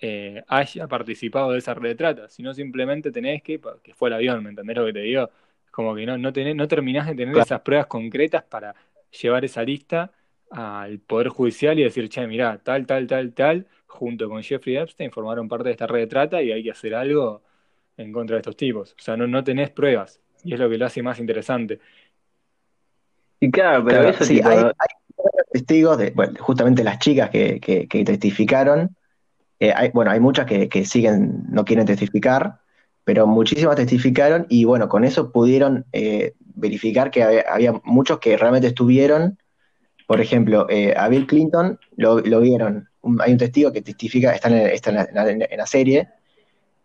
eh, 0.00 0.42
haya 0.48 0.88
participado 0.88 1.52
de 1.52 1.58
esa 1.58 1.74
red 1.74 1.90
de 1.90 1.94
trata, 1.94 2.28
sino 2.28 2.54
simplemente 2.54 3.10
tenés 3.12 3.42
que, 3.42 3.60
que 3.82 3.94
fue 3.94 4.08
el 4.08 4.14
avión, 4.14 4.42
¿me 4.42 4.50
entendés 4.50 4.76
lo 4.76 4.86
que 4.86 4.92
te 4.94 5.00
digo? 5.00 5.30
Como 5.70 5.94
que 5.94 6.06
no, 6.06 6.18
no, 6.18 6.32
tenés, 6.32 6.56
no 6.56 6.68
terminás 6.68 7.06
de 7.06 7.14
tener 7.14 7.36
esas 7.38 7.60
pruebas 7.60 7.86
concretas 7.86 8.42
para 8.44 8.74
llevar 9.20 9.44
esa 9.44 9.62
lista 9.62 10.12
al 10.50 10.98
Poder 11.00 11.28
Judicial 11.28 11.78
y 11.78 11.84
decir, 11.84 12.08
che, 12.08 12.26
mirá, 12.26 12.58
tal, 12.58 12.86
tal, 12.86 13.06
tal, 13.06 13.32
tal, 13.32 13.66
junto 13.86 14.28
con 14.28 14.42
Jeffrey 14.42 14.76
Epstein 14.76 15.10
formaron 15.10 15.48
parte 15.48 15.68
de 15.68 15.72
esta 15.72 15.86
red 15.86 16.00
de 16.00 16.06
trata 16.08 16.42
y 16.42 16.52
hay 16.52 16.62
que 16.62 16.70
hacer 16.72 16.94
algo 16.94 17.42
en 17.96 18.12
contra 18.12 18.36
de 18.36 18.40
estos 18.40 18.56
tipos. 18.56 18.92
O 18.98 19.02
sea, 19.02 19.16
no, 19.16 19.26
no 19.26 19.44
tenés 19.44 19.70
pruebas. 19.70 20.20
Y 20.44 20.54
es 20.54 20.60
lo 20.60 20.68
que 20.68 20.78
lo 20.78 20.86
hace 20.86 21.02
más 21.02 21.20
interesante. 21.20 21.80
Y 23.42 23.50
claro, 23.50 23.84
pero 23.84 24.08
eso 24.08 24.24
sí, 24.24 24.40
hay, 24.44 24.70
testigos 25.52 25.98
de, 25.98 26.10
bueno, 26.10 26.34
justamente 26.38 26.84
las 26.84 27.00
chicas 27.00 27.28
que, 27.28 27.58
que, 27.60 28.04
testificaron. 28.04 28.96
Eh, 29.58 29.72
hay, 29.74 29.90
bueno, 29.90 30.12
hay 30.12 30.20
muchas 30.20 30.46
que, 30.46 30.68
que, 30.68 30.84
siguen, 30.84 31.42
no 31.48 31.64
quieren 31.64 31.84
testificar, 31.84 32.60
pero 33.02 33.26
muchísimas 33.26 33.74
testificaron 33.74 34.46
y 34.48 34.64
bueno, 34.64 34.88
con 34.88 35.02
eso 35.02 35.32
pudieron 35.32 35.84
eh, 35.92 36.34
verificar 36.54 37.10
que 37.10 37.24
había, 37.24 37.72
muchos 37.82 38.20
que 38.20 38.36
realmente 38.36 38.68
estuvieron. 38.68 39.36
Por 40.06 40.20
ejemplo, 40.20 40.68
eh, 40.70 40.94
a 40.96 41.08
Bill 41.08 41.26
Clinton 41.26 41.80
lo, 41.96 42.20
lo 42.20 42.40
vieron. 42.40 42.90
hay 43.18 43.32
un 43.32 43.38
testigo 43.38 43.72
que 43.72 43.82
testifica, 43.82 44.32
está 44.32 44.50
en, 44.50 44.68
está 44.68 44.90
en 44.92 45.58
la 45.58 45.66
serie, 45.66 46.10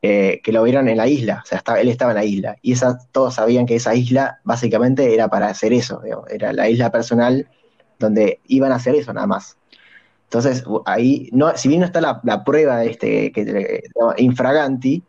eh, 0.03 0.41
que 0.43 0.51
lo 0.51 0.61
vieron 0.61 0.87
en 0.87 0.97
la 0.97 1.07
isla, 1.07 1.41
o 1.43 1.47
sea, 1.47 1.57
estaba, 1.57 1.81
él 1.81 1.89
estaba 1.89 2.11
en 2.11 2.17
la 2.17 2.25
isla, 2.25 2.57
y 2.61 2.73
esa, 2.73 2.99
todos 3.11 3.33
sabían 3.33 3.65
que 3.65 3.75
esa 3.75 3.95
isla 3.95 4.39
básicamente 4.43 5.11
era 5.11 5.27
para 5.27 5.47
hacer 5.47 5.73
eso, 5.73 6.03
era 6.29 6.53
la 6.53 6.69
isla 6.69 6.91
personal 6.91 7.47
donde 7.97 8.39
iban 8.45 8.71
a 8.71 8.75
hacer 8.75 8.93
eso 8.93 9.11
nada 9.11 9.25
más. 9.25 9.57
Entonces, 10.25 10.63
ahí, 10.85 11.29
no, 11.31 11.55
si 11.57 11.67
bien 11.67 11.79
no 11.79 11.87
está 11.87 11.99
la, 11.99 12.43
prueba 12.43 12.79
de 12.79 12.91
este, 12.91 13.31
que, 13.31 13.81
infraganti, 14.17 15.01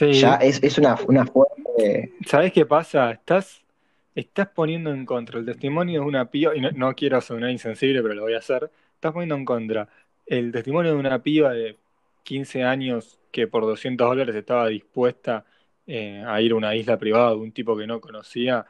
ya 0.00 0.34
es, 0.34 0.78
una, 0.78 0.96
una 1.06 1.24
fuerte... 1.24 2.12
¿Sabes 2.26 2.52
qué 2.52 2.66
pasa? 2.66 3.12
Estás, 3.12 3.62
estás 4.16 4.48
poniendo 4.48 4.92
en 4.92 5.06
contra 5.06 5.38
el 5.38 5.46
testimonio 5.46 6.00
de 6.00 6.06
una 6.06 6.28
piba, 6.28 6.56
y 6.56 6.60
no, 6.60 6.72
no 6.72 6.94
quiero 6.96 7.20
sonar 7.20 7.50
insensible, 7.50 8.02
pero 8.02 8.14
lo 8.14 8.22
voy 8.22 8.34
a 8.34 8.38
hacer, 8.38 8.68
estás 8.94 9.12
poniendo 9.12 9.36
en 9.36 9.44
contra 9.44 9.88
el 10.26 10.50
testimonio 10.50 10.92
de 10.92 10.98
una 10.98 11.22
piba 11.22 11.52
de 11.52 11.78
15 12.24 12.64
años 12.64 13.20
que 13.32 13.48
por 13.48 13.64
200 13.64 14.08
dólares 14.08 14.36
estaba 14.36 14.68
dispuesta 14.68 15.44
eh, 15.86 16.22
a 16.26 16.40
ir 16.40 16.52
a 16.52 16.54
una 16.56 16.74
isla 16.76 16.98
privada 16.98 17.30
de 17.30 17.36
un 17.36 17.52
tipo 17.52 17.76
que 17.76 17.86
no 17.86 18.00
conocía. 18.00 18.66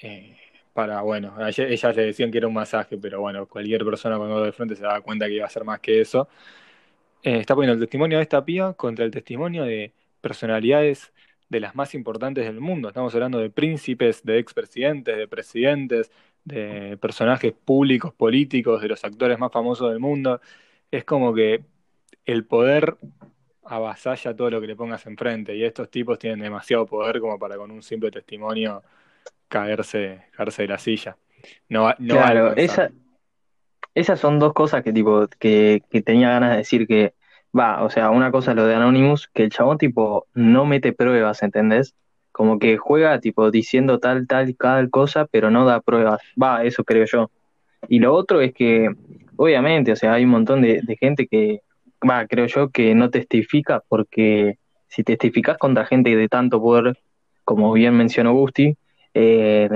Eh, 0.00 0.36
para, 0.74 1.02
bueno, 1.02 1.34
ellas 1.48 1.96
le 1.96 2.04
decían 2.04 2.30
que 2.30 2.38
era 2.38 2.48
un 2.48 2.54
masaje, 2.54 2.98
pero 2.98 3.20
bueno, 3.20 3.46
cualquier 3.46 3.84
persona 3.84 4.16
cuando 4.16 4.36
va 4.36 4.46
de 4.46 4.52
frente 4.52 4.76
se 4.76 4.82
da 4.82 5.00
cuenta 5.00 5.26
que 5.26 5.34
iba 5.34 5.46
a 5.46 5.50
ser 5.50 5.64
más 5.64 5.80
que 5.80 6.00
eso. 6.00 6.28
Eh, 7.22 7.38
está 7.40 7.54
poniendo 7.54 7.74
el 7.74 7.80
testimonio 7.80 8.18
de 8.18 8.22
esta 8.22 8.44
piba 8.44 8.74
contra 8.74 9.04
el 9.04 9.10
testimonio 9.10 9.64
de 9.64 9.92
personalidades 10.20 11.12
de 11.48 11.60
las 11.60 11.74
más 11.74 11.94
importantes 11.94 12.44
del 12.44 12.60
mundo. 12.60 12.88
Estamos 12.88 13.14
hablando 13.14 13.38
de 13.38 13.50
príncipes, 13.50 14.24
de 14.24 14.38
expresidentes, 14.38 15.16
de 15.16 15.28
presidentes, 15.28 16.10
de 16.44 16.96
personajes 17.00 17.52
públicos, 17.52 18.12
políticos, 18.14 18.80
de 18.82 18.88
los 18.88 19.04
actores 19.04 19.38
más 19.38 19.52
famosos 19.52 19.90
del 19.90 20.00
mundo. 20.00 20.40
Es 20.90 21.04
como 21.04 21.34
que 21.34 21.64
el 22.26 22.44
poder 22.44 22.96
avasalla 23.68 24.34
todo 24.34 24.50
lo 24.50 24.60
que 24.60 24.66
le 24.66 24.76
pongas 24.76 25.06
enfrente 25.06 25.54
y 25.54 25.64
estos 25.64 25.90
tipos 25.90 26.18
tienen 26.18 26.40
demasiado 26.40 26.86
poder 26.86 27.20
como 27.20 27.38
para 27.38 27.56
con 27.56 27.70
un 27.70 27.82
simple 27.82 28.10
testimonio 28.10 28.82
caerse, 29.48 30.22
caerse 30.32 30.62
de 30.62 30.68
la 30.68 30.78
silla. 30.78 31.16
No, 31.68 31.88
no 31.98 32.14
claro, 32.14 32.56
esa, 32.56 32.90
esas 33.94 34.18
son 34.18 34.38
dos 34.38 34.52
cosas 34.54 34.82
que 34.82 34.92
tipo 34.92 35.28
que, 35.38 35.82
que 35.90 36.02
tenía 36.02 36.30
ganas 36.30 36.52
de 36.52 36.56
decir 36.58 36.86
que 36.86 37.14
va, 37.56 37.84
o 37.84 37.90
sea, 37.90 38.10
una 38.10 38.30
cosa 38.30 38.52
es 38.52 38.56
lo 38.56 38.66
de 38.66 38.74
Anonymous, 38.74 39.28
que 39.28 39.44
el 39.44 39.50
chabón 39.50 39.78
tipo 39.78 40.26
no 40.34 40.64
mete 40.64 40.92
pruebas, 40.92 41.42
¿entendés? 41.42 41.94
Como 42.32 42.58
que 42.58 42.76
juega 42.76 43.20
tipo 43.20 43.50
diciendo 43.50 43.98
tal, 43.98 44.26
tal, 44.26 44.56
tal 44.56 44.90
cosa, 44.90 45.26
pero 45.26 45.50
no 45.50 45.64
da 45.64 45.80
pruebas. 45.80 46.20
Va, 46.40 46.64
eso 46.64 46.84
creo 46.84 47.04
yo. 47.04 47.30
Y 47.88 48.00
lo 48.00 48.14
otro 48.14 48.40
es 48.40 48.52
que, 48.52 48.90
obviamente, 49.36 49.92
o 49.92 49.96
sea, 49.96 50.14
hay 50.14 50.24
un 50.24 50.30
montón 50.30 50.62
de 50.62 50.96
gente 51.00 51.26
que, 51.26 51.62
va, 52.08 52.26
creo 52.26 52.46
yo 52.46 52.70
que 52.70 52.94
no 52.94 53.10
testifica 53.10 53.82
porque 53.88 54.58
si 54.88 55.04
testificas 55.04 55.58
contra 55.58 55.86
gente 55.86 56.14
de 56.14 56.28
tanto 56.28 56.60
poder, 56.60 56.98
como 57.44 57.72
bien 57.72 57.96
mencionó 57.96 58.32
Gusti, 58.32 58.76
eh, 59.14 59.68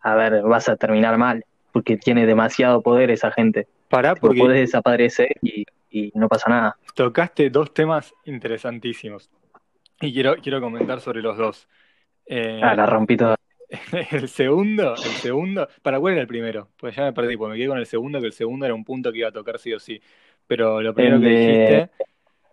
a 0.00 0.14
ver, 0.14 0.42
vas 0.42 0.68
a 0.68 0.76
terminar 0.76 1.18
mal, 1.18 1.44
porque 1.72 1.96
tiene 1.96 2.26
demasiado 2.26 2.82
poder 2.82 3.10
esa 3.10 3.30
gente. 3.30 3.66
Pará, 3.88 4.14
porque 4.14 4.40
puedes 4.40 4.60
desaparecer 4.60 5.28
y, 5.42 5.66
no 6.14 6.28
pasa 6.28 6.50
nada. 6.50 6.76
Tocaste 6.94 7.50
dos 7.50 7.72
temas 7.72 8.14
interesantísimos 8.24 9.30
y 10.00 10.12
quiero, 10.12 10.36
quiero 10.36 10.60
comentar 10.60 11.00
sobre 11.00 11.22
los 11.22 11.36
dos. 11.36 11.68
Eh, 12.26 12.60
ah, 12.62 12.74
la 12.74 12.86
rompí 12.86 13.16
toda. 13.16 13.36
El 14.10 14.28
segundo, 14.28 14.94
el 14.94 15.12
segundo, 15.20 15.68
¿para 15.82 16.00
cuál 16.00 16.14
era 16.14 16.22
el 16.22 16.26
primero? 16.26 16.70
Pues 16.78 16.96
ya 16.96 17.04
me 17.04 17.12
perdí, 17.12 17.36
porque 17.36 17.52
me 17.52 17.58
quedé 17.58 17.68
con 17.68 17.76
el 17.76 17.84
segundo, 17.84 18.18
que 18.18 18.26
el 18.26 18.32
segundo 18.32 18.64
era 18.64 18.74
un 18.74 18.82
punto 18.82 19.12
que 19.12 19.18
iba 19.18 19.28
a 19.28 19.32
tocar 19.32 19.58
sí 19.58 19.74
o 19.74 19.78
sí. 19.78 20.00
Pero 20.48 20.82
lo 20.82 20.92
primero 20.94 21.20
que 21.20 21.28
dijiste. 21.28 21.90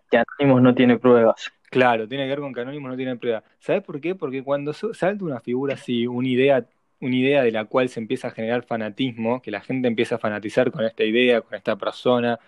Que 0.08 0.18
Anonymous 0.18 0.62
no 0.62 0.74
tiene 0.74 0.98
pruebas. 0.98 1.50
Claro, 1.68 2.06
tiene 2.06 2.24
que 2.24 2.30
ver 2.30 2.38
con 2.38 2.54
que 2.54 2.60
Anonymous 2.60 2.90
no 2.90 2.96
tiene 2.96 3.16
pruebas. 3.16 3.42
¿Sabes 3.58 3.82
por 3.82 4.00
qué? 4.00 4.14
Porque 4.14 4.44
cuando 4.44 4.72
salta 4.72 5.24
una 5.24 5.40
figura 5.40 5.74
así, 5.74 6.06
una 6.06 6.28
idea, 6.28 6.64
una 7.00 7.16
idea 7.16 7.42
de 7.42 7.50
la 7.50 7.64
cual 7.64 7.88
se 7.88 7.98
empieza 7.98 8.28
a 8.28 8.30
generar 8.30 8.64
fanatismo, 8.64 9.42
que 9.42 9.50
la 9.50 9.60
gente 9.60 9.88
empieza 9.88 10.14
a 10.14 10.18
fanatizar 10.18 10.70
con 10.70 10.84
esta 10.84 11.02
idea, 11.02 11.40
con 11.40 11.54
esta 11.56 11.74
persona, 11.76 12.38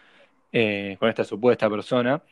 eh, 0.52 0.96
con 1.00 1.08
esta 1.08 1.24
supuesta 1.24 1.68
persona, 1.68 2.22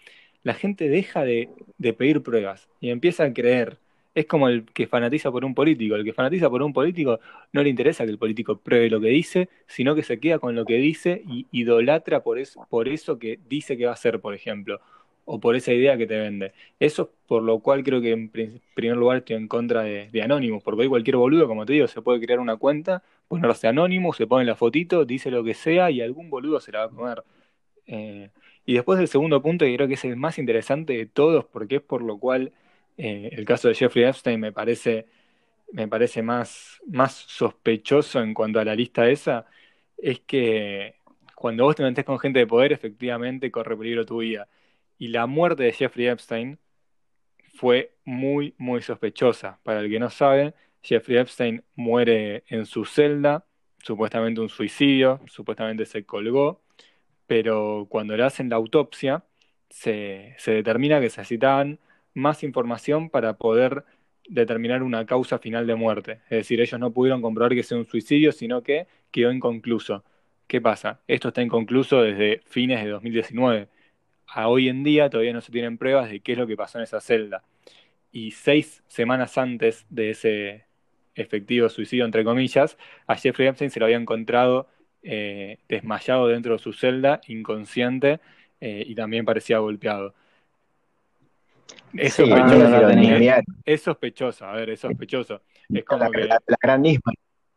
la 0.44 0.54
gente 0.54 0.88
deja 0.88 1.24
de, 1.24 1.50
de 1.78 1.92
pedir 1.92 2.22
pruebas 2.22 2.68
y 2.80 2.90
empieza 2.90 3.24
a 3.24 3.32
creer 3.32 3.78
es 4.16 4.26
como 4.26 4.48
el 4.48 4.64
que 4.64 4.86
fanatiza 4.86 5.30
por 5.30 5.44
un 5.44 5.54
político. 5.54 5.94
El 5.94 6.04
que 6.04 6.14
fanatiza 6.14 6.48
por 6.48 6.62
un 6.62 6.72
político 6.72 7.20
no 7.52 7.62
le 7.62 7.68
interesa 7.68 8.04
que 8.04 8.10
el 8.10 8.18
político 8.18 8.56
pruebe 8.58 8.88
lo 8.90 8.98
que 9.00 9.08
dice, 9.08 9.50
sino 9.66 9.94
que 9.94 10.02
se 10.02 10.18
queda 10.18 10.38
con 10.38 10.54
lo 10.56 10.64
que 10.64 10.76
dice 10.76 11.22
y 11.28 11.46
idolatra 11.52 12.22
por 12.22 12.38
eso, 12.38 12.66
por 12.70 12.88
eso 12.88 13.18
que 13.18 13.38
dice 13.48 13.76
que 13.76 13.84
va 13.84 13.90
a 13.92 13.94
hacer, 13.94 14.18
por 14.20 14.34
ejemplo, 14.34 14.80
o 15.26 15.38
por 15.38 15.54
esa 15.54 15.72
idea 15.74 15.98
que 15.98 16.06
te 16.06 16.16
vende. 16.18 16.52
Eso 16.80 17.02
es 17.02 17.08
por 17.28 17.42
lo 17.42 17.58
cual 17.60 17.84
creo 17.84 18.00
que 18.00 18.12
en 18.12 18.30
primer 18.74 18.96
lugar 18.96 19.18
estoy 19.18 19.36
en 19.36 19.48
contra 19.48 19.82
de, 19.82 20.08
de 20.10 20.22
Anonymous, 20.22 20.62
porque 20.62 20.82
hoy 20.82 20.88
cualquier 20.88 21.16
boludo, 21.16 21.46
como 21.46 21.66
te 21.66 21.74
digo, 21.74 21.86
se 21.86 22.00
puede 22.00 22.18
crear 22.20 22.40
una 22.40 22.56
cuenta, 22.56 23.02
ponerse 23.28 23.68
Anonymous, 23.68 24.16
se 24.16 24.26
pone 24.26 24.46
la 24.46 24.56
fotito, 24.56 25.04
dice 25.04 25.30
lo 25.30 25.44
que 25.44 25.52
sea 25.54 25.90
y 25.90 26.00
algún 26.00 26.30
boludo 26.30 26.58
se 26.60 26.72
la 26.72 26.78
va 26.80 26.84
a 26.86 26.88
comer. 26.90 27.22
Eh, 27.86 28.30
y 28.64 28.74
después 28.74 28.98
del 28.98 29.08
segundo 29.08 29.42
punto, 29.42 29.64
que 29.64 29.74
creo 29.76 29.88
que 29.88 29.94
es 29.94 30.04
el 30.04 30.16
más 30.16 30.38
interesante 30.38 30.94
de 30.94 31.06
todos, 31.06 31.44
porque 31.46 31.76
es 31.76 31.82
por 31.82 32.02
lo 32.02 32.18
cual 32.18 32.52
eh, 32.96 33.30
el 33.32 33.44
caso 33.44 33.68
de 33.68 33.74
Jeffrey 33.74 34.04
Epstein 34.04 34.40
me 34.40 34.52
parece, 34.52 35.06
me 35.72 35.88
parece 35.88 36.22
más, 36.22 36.80
más 36.86 37.14
sospechoso 37.14 38.20
en 38.22 38.34
cuanto 38.34 38.60
a 38.60 38.64
la 38.64 38.74
lista 38.74 39.08
esa, 39.08 39.46
es 39.98 40.20
que 40.20 40.96
cuando 41.34 41.64
vos 41.64 41.76
te 41.76 41.82
metés 41.82 42.04
con 42.04 42.18
gente 42.18 42.38
de 42.40 42.46
poder, 42.46 42.72
efectivamente 42.72 43.50
corre 43.50 43.76
peligro 43.76 44.06
tu 44.06 44.18
vida. 44.18 44.48
Y 44.98 45.08
la 45.08 45.26
muerte 45.26 45.64
de 45.64 45.72
Jeffrey 45.72 46.06
Epstein 46.06 46.58
fue 47.54 47.94
muy, 48.04 48.54
muy 48.58 48.82
sospechosa. 48.82 49.60
Para 49.62 49.80
el 49.80 49.90
que 49.90 49.98
no 50.00 50.10
sabe, 50.10 50.54
Jeffrey 50.82 51.18
Epstein 51.18 51.64
muere 51.74 52.44
en 52.48 52.66
su 52.66 52.84
celda, 52.84 53.46
supuestamente 53.82 54.40
un 54.40 54.48
suicidio, 54.48 55.20
supuestamente 55.26 55.86
se 55.86 56.04
colgó, 56.04 56.62
pero 57.26 57.86
cuando 57.88 58.16
le 58.16 58.24
hacen 58.24 58.48
la 58.48 58.56
autopsia, 58.56 59.24
se, 59.68 60.34
se 60.38 60.52
determina 60.52 61.00
que 61.00 61.10
se 61.10 61.20
necesitaban 61.20 61.78
más 62.16 62.42
información 62.42 63.10
para 63.10 63.34
poder 63.34 63.84
determinar 64.28 64.82
una 64.82 65.04
causa 65.06 65.38
final 65.38 65.66
de 65.66 65.74
muerte. 65.74 66.12
Es 66.24 66.38
decir, 66.38 66.60
ellos 66.60 66.80
no 66.80 66.90
pudieron 66.92 67.20
comprobar 67.22 67.54
que 67.54 67.62
sea 67.62 67.78
un 67.78 67.84
suicidio, 67.84 68.32
sino 68.32 68.62
que 68.62 68.86
quedó 69.10 69.30
inconcluso. 69.30 70.02
¿Qué 70.46 70.60
pasa? 70.60 71.00
Esto 71.06 71.28
está 71.28 71.42
inconcluso 71.42 72.02
desde 72.02 72.40
fines 72.46 72.82
de 72.82 72.90
2019. 72.90 73.68
A 74.28 74.48
hoy 74.48 74.68
en 74.68 74.82
día 74.82 75.10
todavía 75.10 75.34
no 75.34 75.42
se 75.42 75.52
tienen 75.52 75.76
pruebas 75.78 76.10
de 76.10 76.20
qué 76.20 76.32
es 76.32 76.38
lo 76.38 76.46
que 76.46 76.56
pasó 76.56 76.78
en 76.78 76.84
esa 76.84 77.00
celda. 77.00 77.44
Y 78.10 78.30
seis 78.30 78.82
semanas 78.86 79.36
antes 79.36 79.86
de 79.90 80.10
ese 80.10 80.64
efectivo 81.14 81.68
suicidio, 81.68 82.06
entre 82.06 82.24
comillas, 82.24 82.78
a 83.06 83.16
Jeffrey 83.16 83.48
Epstein 83.48 83.70
se 83.70 83.78
lo 83.80 83.86
había 83.86 83.98
encontrado 83.98 84.68
eh, 85.02 85.58
desmayado 85.68 86.28
dentro 86.28 86.54
de 86.54 86.58
su 86.60 86.72
celda, 86.72 87.20
inconsciente, 87.28 88.20
eh, 88.60 88.84
y 88.86 88.94
también 88.94 89.24
parecía 89.26 89.58
golpeado. 89.58 90.14
Es, 91.94 92.14
Sí, 92.14 92.24
sospechoso, 92.24 92.56
no, 92.56 92.80
no, 92.80 92.94
no, 92.94 93.46
es- 93.64 93.82
sospechoso, 93.82 94.44
a 94.46 94.52
ver, 94.52 94.70
es 94.70 94.80
sospechoso. 94.80 95.42
Es 95.72 95.84
como 95.84 96.04
La, 96.04 96.10
que, 96.10 96.26
la- 96.26 96.42
la 96.46 96.56
gran 96.60 96.82
Nisman. 96.82 97.14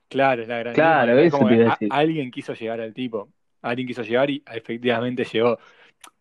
claro, 0.08 0.42
es 0.42 0.48
la 0.48 0.60
gran 0.60 0.74
Claro, 0.74 1.18
es 1.18 1.32
como 1.32 1.48
que 1.48 1.66
a 1.66 1.78
alguien 1.92 2.32
quiso 2.32 2.54
llegar 2.54 2.82
al 2.82 2.94
tipo, 2.94 3.30
alguien 3.62 3.88
quiso 3.88 4.04
llegar 4.04 4.30
y 4.30 4.44
efectivamente 4.51 5.24
llegó. 5.25 5.60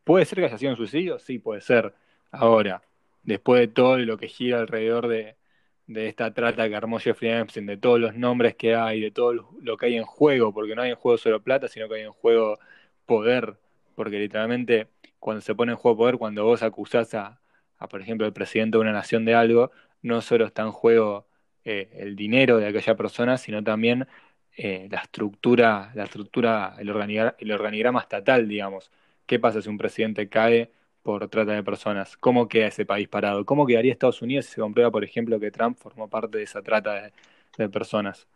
¿Puede 0.05 0.25
ser 0.25 0.39
que 0.39 0.47
haya 0.47 0.59
sido 0.59 0.73
un 0.73 0.77
suicidio? 0.77 1.19
Sí, 1.19 1.39
puede 1.39 1.61
ser. 1.61 1.95
Ahora, 2.31 2.83
después 3.23 3.61
de 3.61 3.69
todo 3.69 3.99
lo 3.99 4.17
que 4.17 4.29
gira 4.29 4.59
alrededor 4.61 5.09
de, 5.09 5.37
de 5.87 6.09
esta 6.09 6.33
trata 6.35 6.69
que 6.69 6.77
armó 6.77 6.99
Jeffrey 6.99 7.31
Epstein, 7.31 7.67
de 7.67 7.77
todos 7.77 8.01
los 8.01 8.15
nombres 8.15 8.57
que 8.57 8.75
hay, 8.75 9.01
de 9.01 9.11
todo 9.11 9.33
lo 9.61 9.77
que 9.77 9.87
hay 9.87 9.97
en 9.97 10.05
juego, 10.05 10.53
porque 10.53 10.75
no 10.75 10.83
hay 10.83 10.91
en 10.91 10.97
juego 10.97 11.19
solo 11.19 11.43
plata, 11.43 11.69
sino 11.69 11.89
que 11.89 11.97
hay 11.97 12.03
en 12.03 12.13
juego 12.13 12.59
poder, 13.07 13.55
porque 13.95 14.19
literalmente 14.19 14.89
cuando 15.19 15.41
se 15.41 15.55
pone 15.55 15.73
en 15.73 15.79
juego 15.79 15.97
poder, 15.99 16.17
cuando 16.19 16.45
vos 16.45 16.63
acusás 16.63 17.15
a, 17.15 17.41
a, 17.79 17.89
por 17.89 18.01
ejemplo, 18.01 18.27
el 18.27 18.33
presidente 18.33 18.77
de 18.79 18.83
una 18.83 18.93
nación 18.93 19.25
de 19.25 19.35
algo, 19.35 19.71
no 20.03 20.21
solo 20.21 20.47
está 20.47 20.63
en 20.63 20.73
juego 20.73 21.27
eh, 21.65 21.91
el 21.95 22.17
dinero 22.17 22.59
de 22.59 22.67
aquella 22.67 22.97
persona, 22.97 23.39
sino 23.39 23.63
también 23.63 24.07
eh, 24.57 24.89
la 24.91 24.99
estructura, 25.01 25.93
la 25.95 26.05
estructura, 26.05 26.75
el 26.79 26.91
organigrama, 27.53 28.01
estatal, 28.01 28.49
digamos. 28.49 28.91
¿Qué 29.27 29.39
pasa 29.39 29.63
si 29.63 29.69
un 29.69 29.79
presidente 29.79 30.29
cae 30.29 30.73
por 31.03 31.29
trata 31.29 31.53
de 31.53 31.63
personas? 31.63 32.17
¿Cómo 32.17 32.49
queda 32.49 32.67
ese 32.69 32.87
país 32.87 33.09
parado? 33.09 33.45
¿Cómo 33.47 33.67
quedaría 33.67 33.93
Estados 33.93 34.23
Unidos 34.23 34.47
si 34.47 34.53
se 34.55 34.61
comprueba, 34.61 34.91
por 34.91 35.05
ejemplo, 35.05 35.39
que 35.41 35.51
Trump 35.51 35.79
formó 35.79 36.09
parte 36.09 36.39
de 36.39 36.45
esa 36.45 36.63
trata 36.63 36.95
de, 36.95 37.13
de 37.59 37.69
personas? 37.69 38.27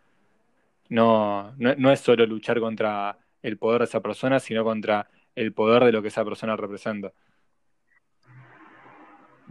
No, 0.89 1.55
no, 1.59 1.75
no 1.77 1.91
es 1.93 2.01
solo 2.01 2.27
luchar 2.27 2.61
contra 2.61 3.19
el 3.43 3.57
poder 3.59 3.81
de 3.81 3.85
esa 3.87 4.01
persona, 4.01 4.41
sino 4.41 4.65
contra 4.65 5.09
el 5.35 5.53
poder 5.53 5.85
de 5.85 5.93
lo 5.93 6.03
que 6.03 6.09
esa 6.09 6.25
persona 6.25 6.57
representa. 6.57 7.13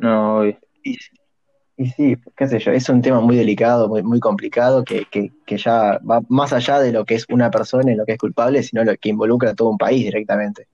No. 0.01 0.46
Y, 0.46 0.58
y 1.77 1.88
sí, 1.88 2.17
qué 2.36 2.48
sé 2.48 2.60
yo, 2.60 2.72
es 2.72 2.89
un 2.89 3.01
tema 3.01 3.22
muy 3.22 3.36
delicado, 3.36 3.88
muy, 3.88 4.03
muy 4.03 4.20
complicado, 4.20 4.84
que, 4.84 5.05
que, 5.05 5.31
que 5.46 5.58
ya 5.58 6.00
va 6.00 6.22
más 6.27 6.53
allá 6.53 6.79
de 6.79 6.91
lo 6.91 7.05
que 7.05 7.15
es 7.15 7.25
una 7.29 7.50
persona 7.50 7.91
y 7.91 7.96
lo 7.96 8.05
que 8.05 8.13
es 8.13 8.17
culpable, 8.17 8.62
sino 8.63 8.84
lo 8.84 8.96
que 8.98 9.10
involucra 9.10 9.51
a 9.51 9.55
todo 9.55 9.70
un 9.70 9.77
país 9.77 10.03
directamente. 10.03 10.67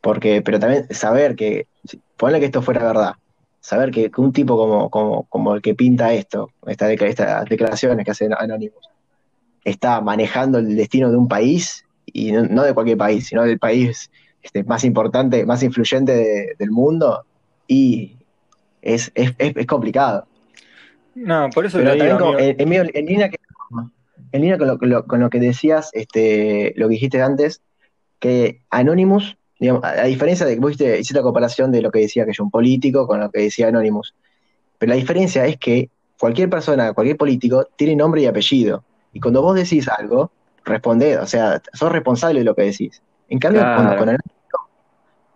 Porque, 0.00 0.42
pero 0.42 0.58
también 0.58 0.86
saber 0.90 1.34
que, 1.34 1.66
ponle 2.16 2.40
que 2.40 2.46
esto 2.46 2.60
fuera 2.60 2.84
verdad, 2.84 3.14
saber 3.60 3.90
que, 3.90 4.10
un 4.18 4.32
tipo 4.32 4.56
como, 4.56 4.90
como, 4.90 5.24
como 5.24 5.54
el 5.54 5.62
que 5.62 5.74
pinta 5.74 6.12
esto, 6.12 6.50
esta, 6.66 6.92
estas 6.92 7.44
declaraciones 7.46 8.04
que 8.04 8.10
hace 8.10 8.28
Anonymous, 8.36 8.88
está 9.64 10.00
manejando 10.00 10.58
el 10.58 10.76
destino 10.76 11.10
de 11.10 11.16
un 11.16 11.28
país, 11.28 11.84
y 12.06 12.32
no, 12.32 12.62
de 12.62 12.74
cualquier 12.74 12.98
país, 12.98 13.26
sino 13.26 13.44
del 13.44 13.58
país 13.58 14.10
este, 14.42 14.62
más 14.64 14.84
importante, 14.84 15.46
más 15.46 15.62
influyente 15.62 16.12
de- 16.12 16.54
del 16.58 16.70
mundo, 16.70 17.24
y 17.66 18.18
es, 18.84 19.10
es, 19.14 19.34
es, 19.38 19.56
es 19.56 19.66
complicado. 19.66 20.26
No, 21.14 21.48
por 21.50 21.64
eso 21.66 21.78
Pero 21.78 21.94
digo, 21.94 22.18
como- 22.18 22.38
en, 22.38 22.60
en 22.60 22.68
medio- 22.68 22.90
en 22.92 23.06
línea, 23.06 23.28
que- 23.30 23.38
en 24.32 24.40
línea 24.40 24.58
con, 24.58 24.66
lo, 24.68 24.78
con 24.78 24.88
lo- 24.90 25.06
con 25.06 25.20
lo 25.20 25.30
que 25.30 25.40
decías, 25.40 25.90
este, 25.92 26.72
lo 26.76 26.88
que 26.88 26.94
dijiste 26.94 27.22
antes, 27.22 27.62
que 28.18 28.60
Anonymous, 28.70 29.36
digamos, 29.58 29.84
a, 29.84 29.90
a 30.02 30.04
diferencia 30.04 30.44
de 30.46 30.54
que 30.54 30.60
vos 30.60 30.72
hiciste, 30.72 30.94
hiciste 30.98 31.14
la 31.14 31.22
comparación 31.22 31.72
de 31.72 31.82
lo 31.82 31.90
que 31.90 32.00
decía 32.00 32.24
que 32.26 32.32
yo 32.32 32.44
un 32.44 32.50
político 32.50 33.06
con 33.06 33.20
lo 33.20 33.30
que 33.30 33.40
decía 33.42 33.68
Anonymous, 33.68 34.14
pero 34.78 34.90
la 34.90 34.96
diferencia 34.96 35.46
es 35.46 35.56
que 35.56 35.88
cualquier 36.18 36.50
persona, 36.50 36.92
cualquier 36.92 37.16
político, 37.16 37.68
tiene 37.76 37.96
nombre 37.96 38.22
y 38.22 38.26
apellido. 38.26 38.84
Y 39.12 39.20
cuando 39.20 39.40
vos 39.42 39.54
decís 39.54 39.88
algo, 39.88 40.30
respondés, 40.64 41.18
o 41.18 41.26
sea, 41.26 41.62
sos 41.72 41.92
responsable 41.92 42.40
de 42.40 42.44
lo 42.44 42.54
que 42.54 42.62
decís. 42.62 43.02
En 43.28 43.38
cambio, 43.38 43.62
Claro. 43.62 43.76
con, 43.76 43.86
con 43.98 44.08
Anonymous, 44.08 44.34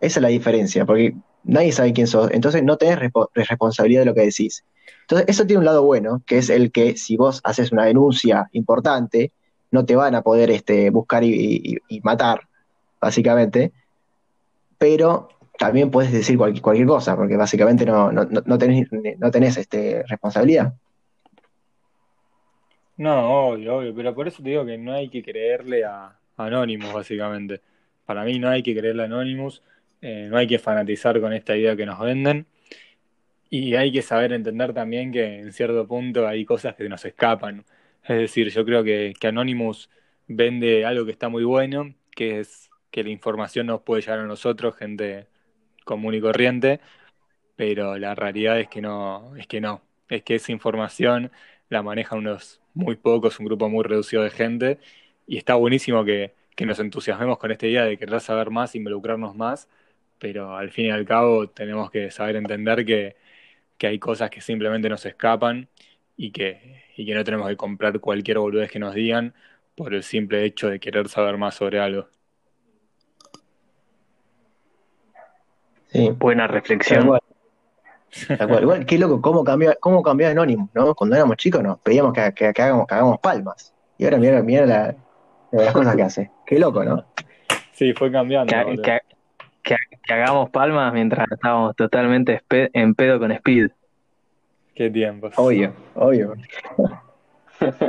esa 0.01 0.19
es 0.19 0.23
la 0.23 0.29
diferencia, 0.29 0.85
porque 0.85 1.15
nadie 1.49 1.73
sabe 1.73 1.93
quién 1.93 2.07
sos, 2.07 2.31
entonces 2.33 2.63
no 2.63 2.77
tenés 2.79 2.99
respo- 2.99 3.31
responsabilidad 3.35 4.03
de 4.03 4.07
lo 4.07 4.15
que 4.15 4.23
decís. 4.23 4.65
Entonces, 5.03 5.27
eso 5.29 5.47
tiene 5.47 5.61
un 5.61 5.65
lado 5.67 5.85
bueno, 5.85 6.23
que 6.27 6.39
es 6.39 6.51
el 6.51 6.73
que 6.73 6.97
si 6.97 7.17
vos 7.17 7.41
haces 7.45 7.73
una 7.73 7.87
denuncia 7.87 8.49
importante, 8.53 9.33
no 9.71 9.85
te 9.87 9.97
van 9.97 10.15
a 10.15 10.23
poder 10.23 10.51
este, 10.51 10.91
buscar 10.91 11.25
y, 11.25 11.79
matar, 12.03 12.43
básicamente, 13.01 13.73
pero 14.79 15.29
también 15.59 15.91
puedes 15.91 16.13
decir 16.13 16.39
cualquier, 16.39 16.87
cosa, 16.87 17.17
porque 17.17 17.37
básicamente 17.37 17.85
no, 17.87 18.13
no, 18.13 18.25
no- 18.25 18.43
no 18.47 18.59
tenés, 18.59 18.89
no 19.19 19.31
tenés 19.31 19.57
este, 19.57 20.05
responsabilidad. 20.09 20.75
no, 22.97 23.51
obvio, 23.51 23.77
obvio, 23.79 23.95
pero 23.95 24.15
por 24.15 24.29
eso 24.29 24.43
te 24.43 24.51
digo 24.51 24.67
que 24.67 24.79
no 24.79 24.93
hay 24.93 25.09
que 25.09 25.23
creerle 25.23 25.85
a 25.85 26.19
Anonymous, 26.37 26.93
básicamente. 26.93 27.63
Para 28.05 28.25
mí 28.25 28.39
no 28.39 28.49
hay 28.49 28.63
que 28.63 28.75
creerle 28.77 29.03
a 29.03 29.07
Anonymous, 29.07 29.63
eh, 30.01 30.29
no 30.31 30.37
hay 30.39 30.47
que 30.47 30.59
fanatizar 30.59 31.21
con 31.21 31.33
esta 31.33 31.57
idea 31.57 31.77
que 31.77 31.87
nos 31.87 31.99
venden. 32.01 32.47
Y 33.51 33.75
hay 33.77 33.93
que 33.93 34.03
saber 34.03 34.33
entender 34.33 34.75
también 34.75 35.11
que 35.13 35.41
en 35.41 35.53
cierto 35.53 35.87
punto 35.87 36.27
hay 36.29 36.45
cosas 36.45 36.75
que 36.77 36.89
nos 36.89 37.05
escapan. 37.05 37.65
Es 38.05 38.19
decir, 38.19 38.51
yo 38.51 38.65
creo 38.65 38.85
que, 38.85 39.15
que 39.19 39.29
Anonymous 39.29 39.91
vende 40.27 40.85
algo 40.85 41.05
que 41.07 41.13
está 41.13 41.29
muy 41.29 41.45
bueno, 41.45 41.95
que 42.15 42.41
es 42.41 42.71
que 42.91 43.03
la 43.05 43.11
información 43.11 43.67
nos 43.67 43.83
puede 43.83 44.03
llegar 44.03 44.21
a 44.21 44.27
nosotros, 44.27 44.77
gente 44.77 45.27
común 45.85 46.15
y 46.15 46.21
corriente, 46.21 46.81
pero 47.57 47.99
la 47.99 48.15
realidad 48.15 48.61
es 48.61 48.69
que 48.69 48.81
no, 48.83 49.35
es 49.37 49.47
que 49.47 49.61
no. 49.61 49.83
Es 50.09 50.23
que 50.23 50.37
esa 50.37 50.53
información 50.53 51.33
la 51.71 51.83
manejan 51.83 52.21
unos 52.21 52.61
muy 52.75 52.97
pocos, 52.97 53.41
un 53.41 53.47
grupo 53.47 53.69
muy 53.69 53.85
reducido 53.85 54.23
de 54.23 54.31
gente, 54.31 54.79
y 55.27 55.39
está 55.39 55.55
buenísimo 55.57 56.05
que, 56.05 56.35
que 56.57 56.67
nos 56.67 56.81
entusiasmemos 56.81 57.39
con 57.39 57.51
esta 57.53 57.67
idea 57.67 57.85
de 57.85 57.99
querer 57.99 58.21
saber 58.21 58.51
más, 58.51 58.75
involucrarnos 58.75 59.37
más, 59.37 59.69
pero 60.19 60.57
al 60.57 60.71
fin 60.71 60.87
y 60.87 60.91
al 60.91 61.05
cabo 61.05 61.49
tenemos 61.49 61.91
que 61.91 62.11
saber 62.11 62.37
entender 62.37 62.85
que 62.85 63.17
que 63.79 63.87
hay 63.87 64.01
cosas 64.01 64.29
que 64.29 64.41
simplemente 64.41 64.89
nos 64.89 65.07
escapan 65.07 65.69
y 66.17 66.33
que, 66.33 66.83
y 66.97 67.07
que 67.07 67.15
no 67.15 67.23
tenemos 67.23 67.49
que 67.49 67.57
comprar 67.57 68.01
cualquier 68.01 68.39
boludez 68.41 68.73
que 68.73 68.81
nos 68.81 68.93
digan 68.93 69.35
por 69.77 69.95
el 69.95 70.03
simple 70.03 70.45
hecho 70.45 70.69
de 70.69 70.81
querer 70.81 71.09
saber 71.09 71.37
más 71.39 71.55
sobre 71.55 71.79
algo. 71.79 72.09
Sí, 75.87 76.11
Buena 76.19 76.47
tal 76.47 76.55
reflexión. 76.55 77.07
cual, 77.07 77.21
tal 78.37 78.49
cual. 78.49 78.63
Igual, 78.63 78.87
qué 78.87 78.99
loco, 78.99 79.23
cómo 79.23 79.45
cambió, 79.45 79.75
cómo 79.81 80.03
cambió 80.03 80.29
Anonymous, 80.29 80.71
¿no? 80.75 80.95
Cuando 80.95 81.15
éramos 81.17 81.37
chicos 81.37 81.63
nos 81.63 81.79
pedíamos 81.79 82.13
que, 82.13 82.33
que- 82.35 82.53
que 82.53 82.63
hagamos, 82.63 82.87
que 82.87 82.95
hagamos 82.95 83.21
palmas. 83.21 83.73
Y 83.97 84.05
ahora 84.05 84.19
mira, 84.19 84.43
mira 84.43 84.67
la- 84.67 84.97
las 85.53 85.73
cosas 85.73 85.97
que 85.97 86.03
hace. 86.03 86.31
Qué 86.45 86.59
loco, 86.59 86.85
¿no? 86.85 87.07
Sí, 87.73 87.93
fue 87.95 88.11
cambiando. 88.11 88.53
Que- 88.83 88.99
que- 90.09 90.15
hagamos 90.15 90.51
palmas 90.51 90.93
mientras 90.93 91.27
estábamos 91.31 91.77
totalmente 91.77 92.43
en 92.51 92.95
pedo 92.95 93.19
con 93.19 93.31
Speed. 93.33 93.71
Qué 94.75 94.91
tiempos. 94.91 95.35
Obvio, 95.37 95.73
obvio. 95.95 96.35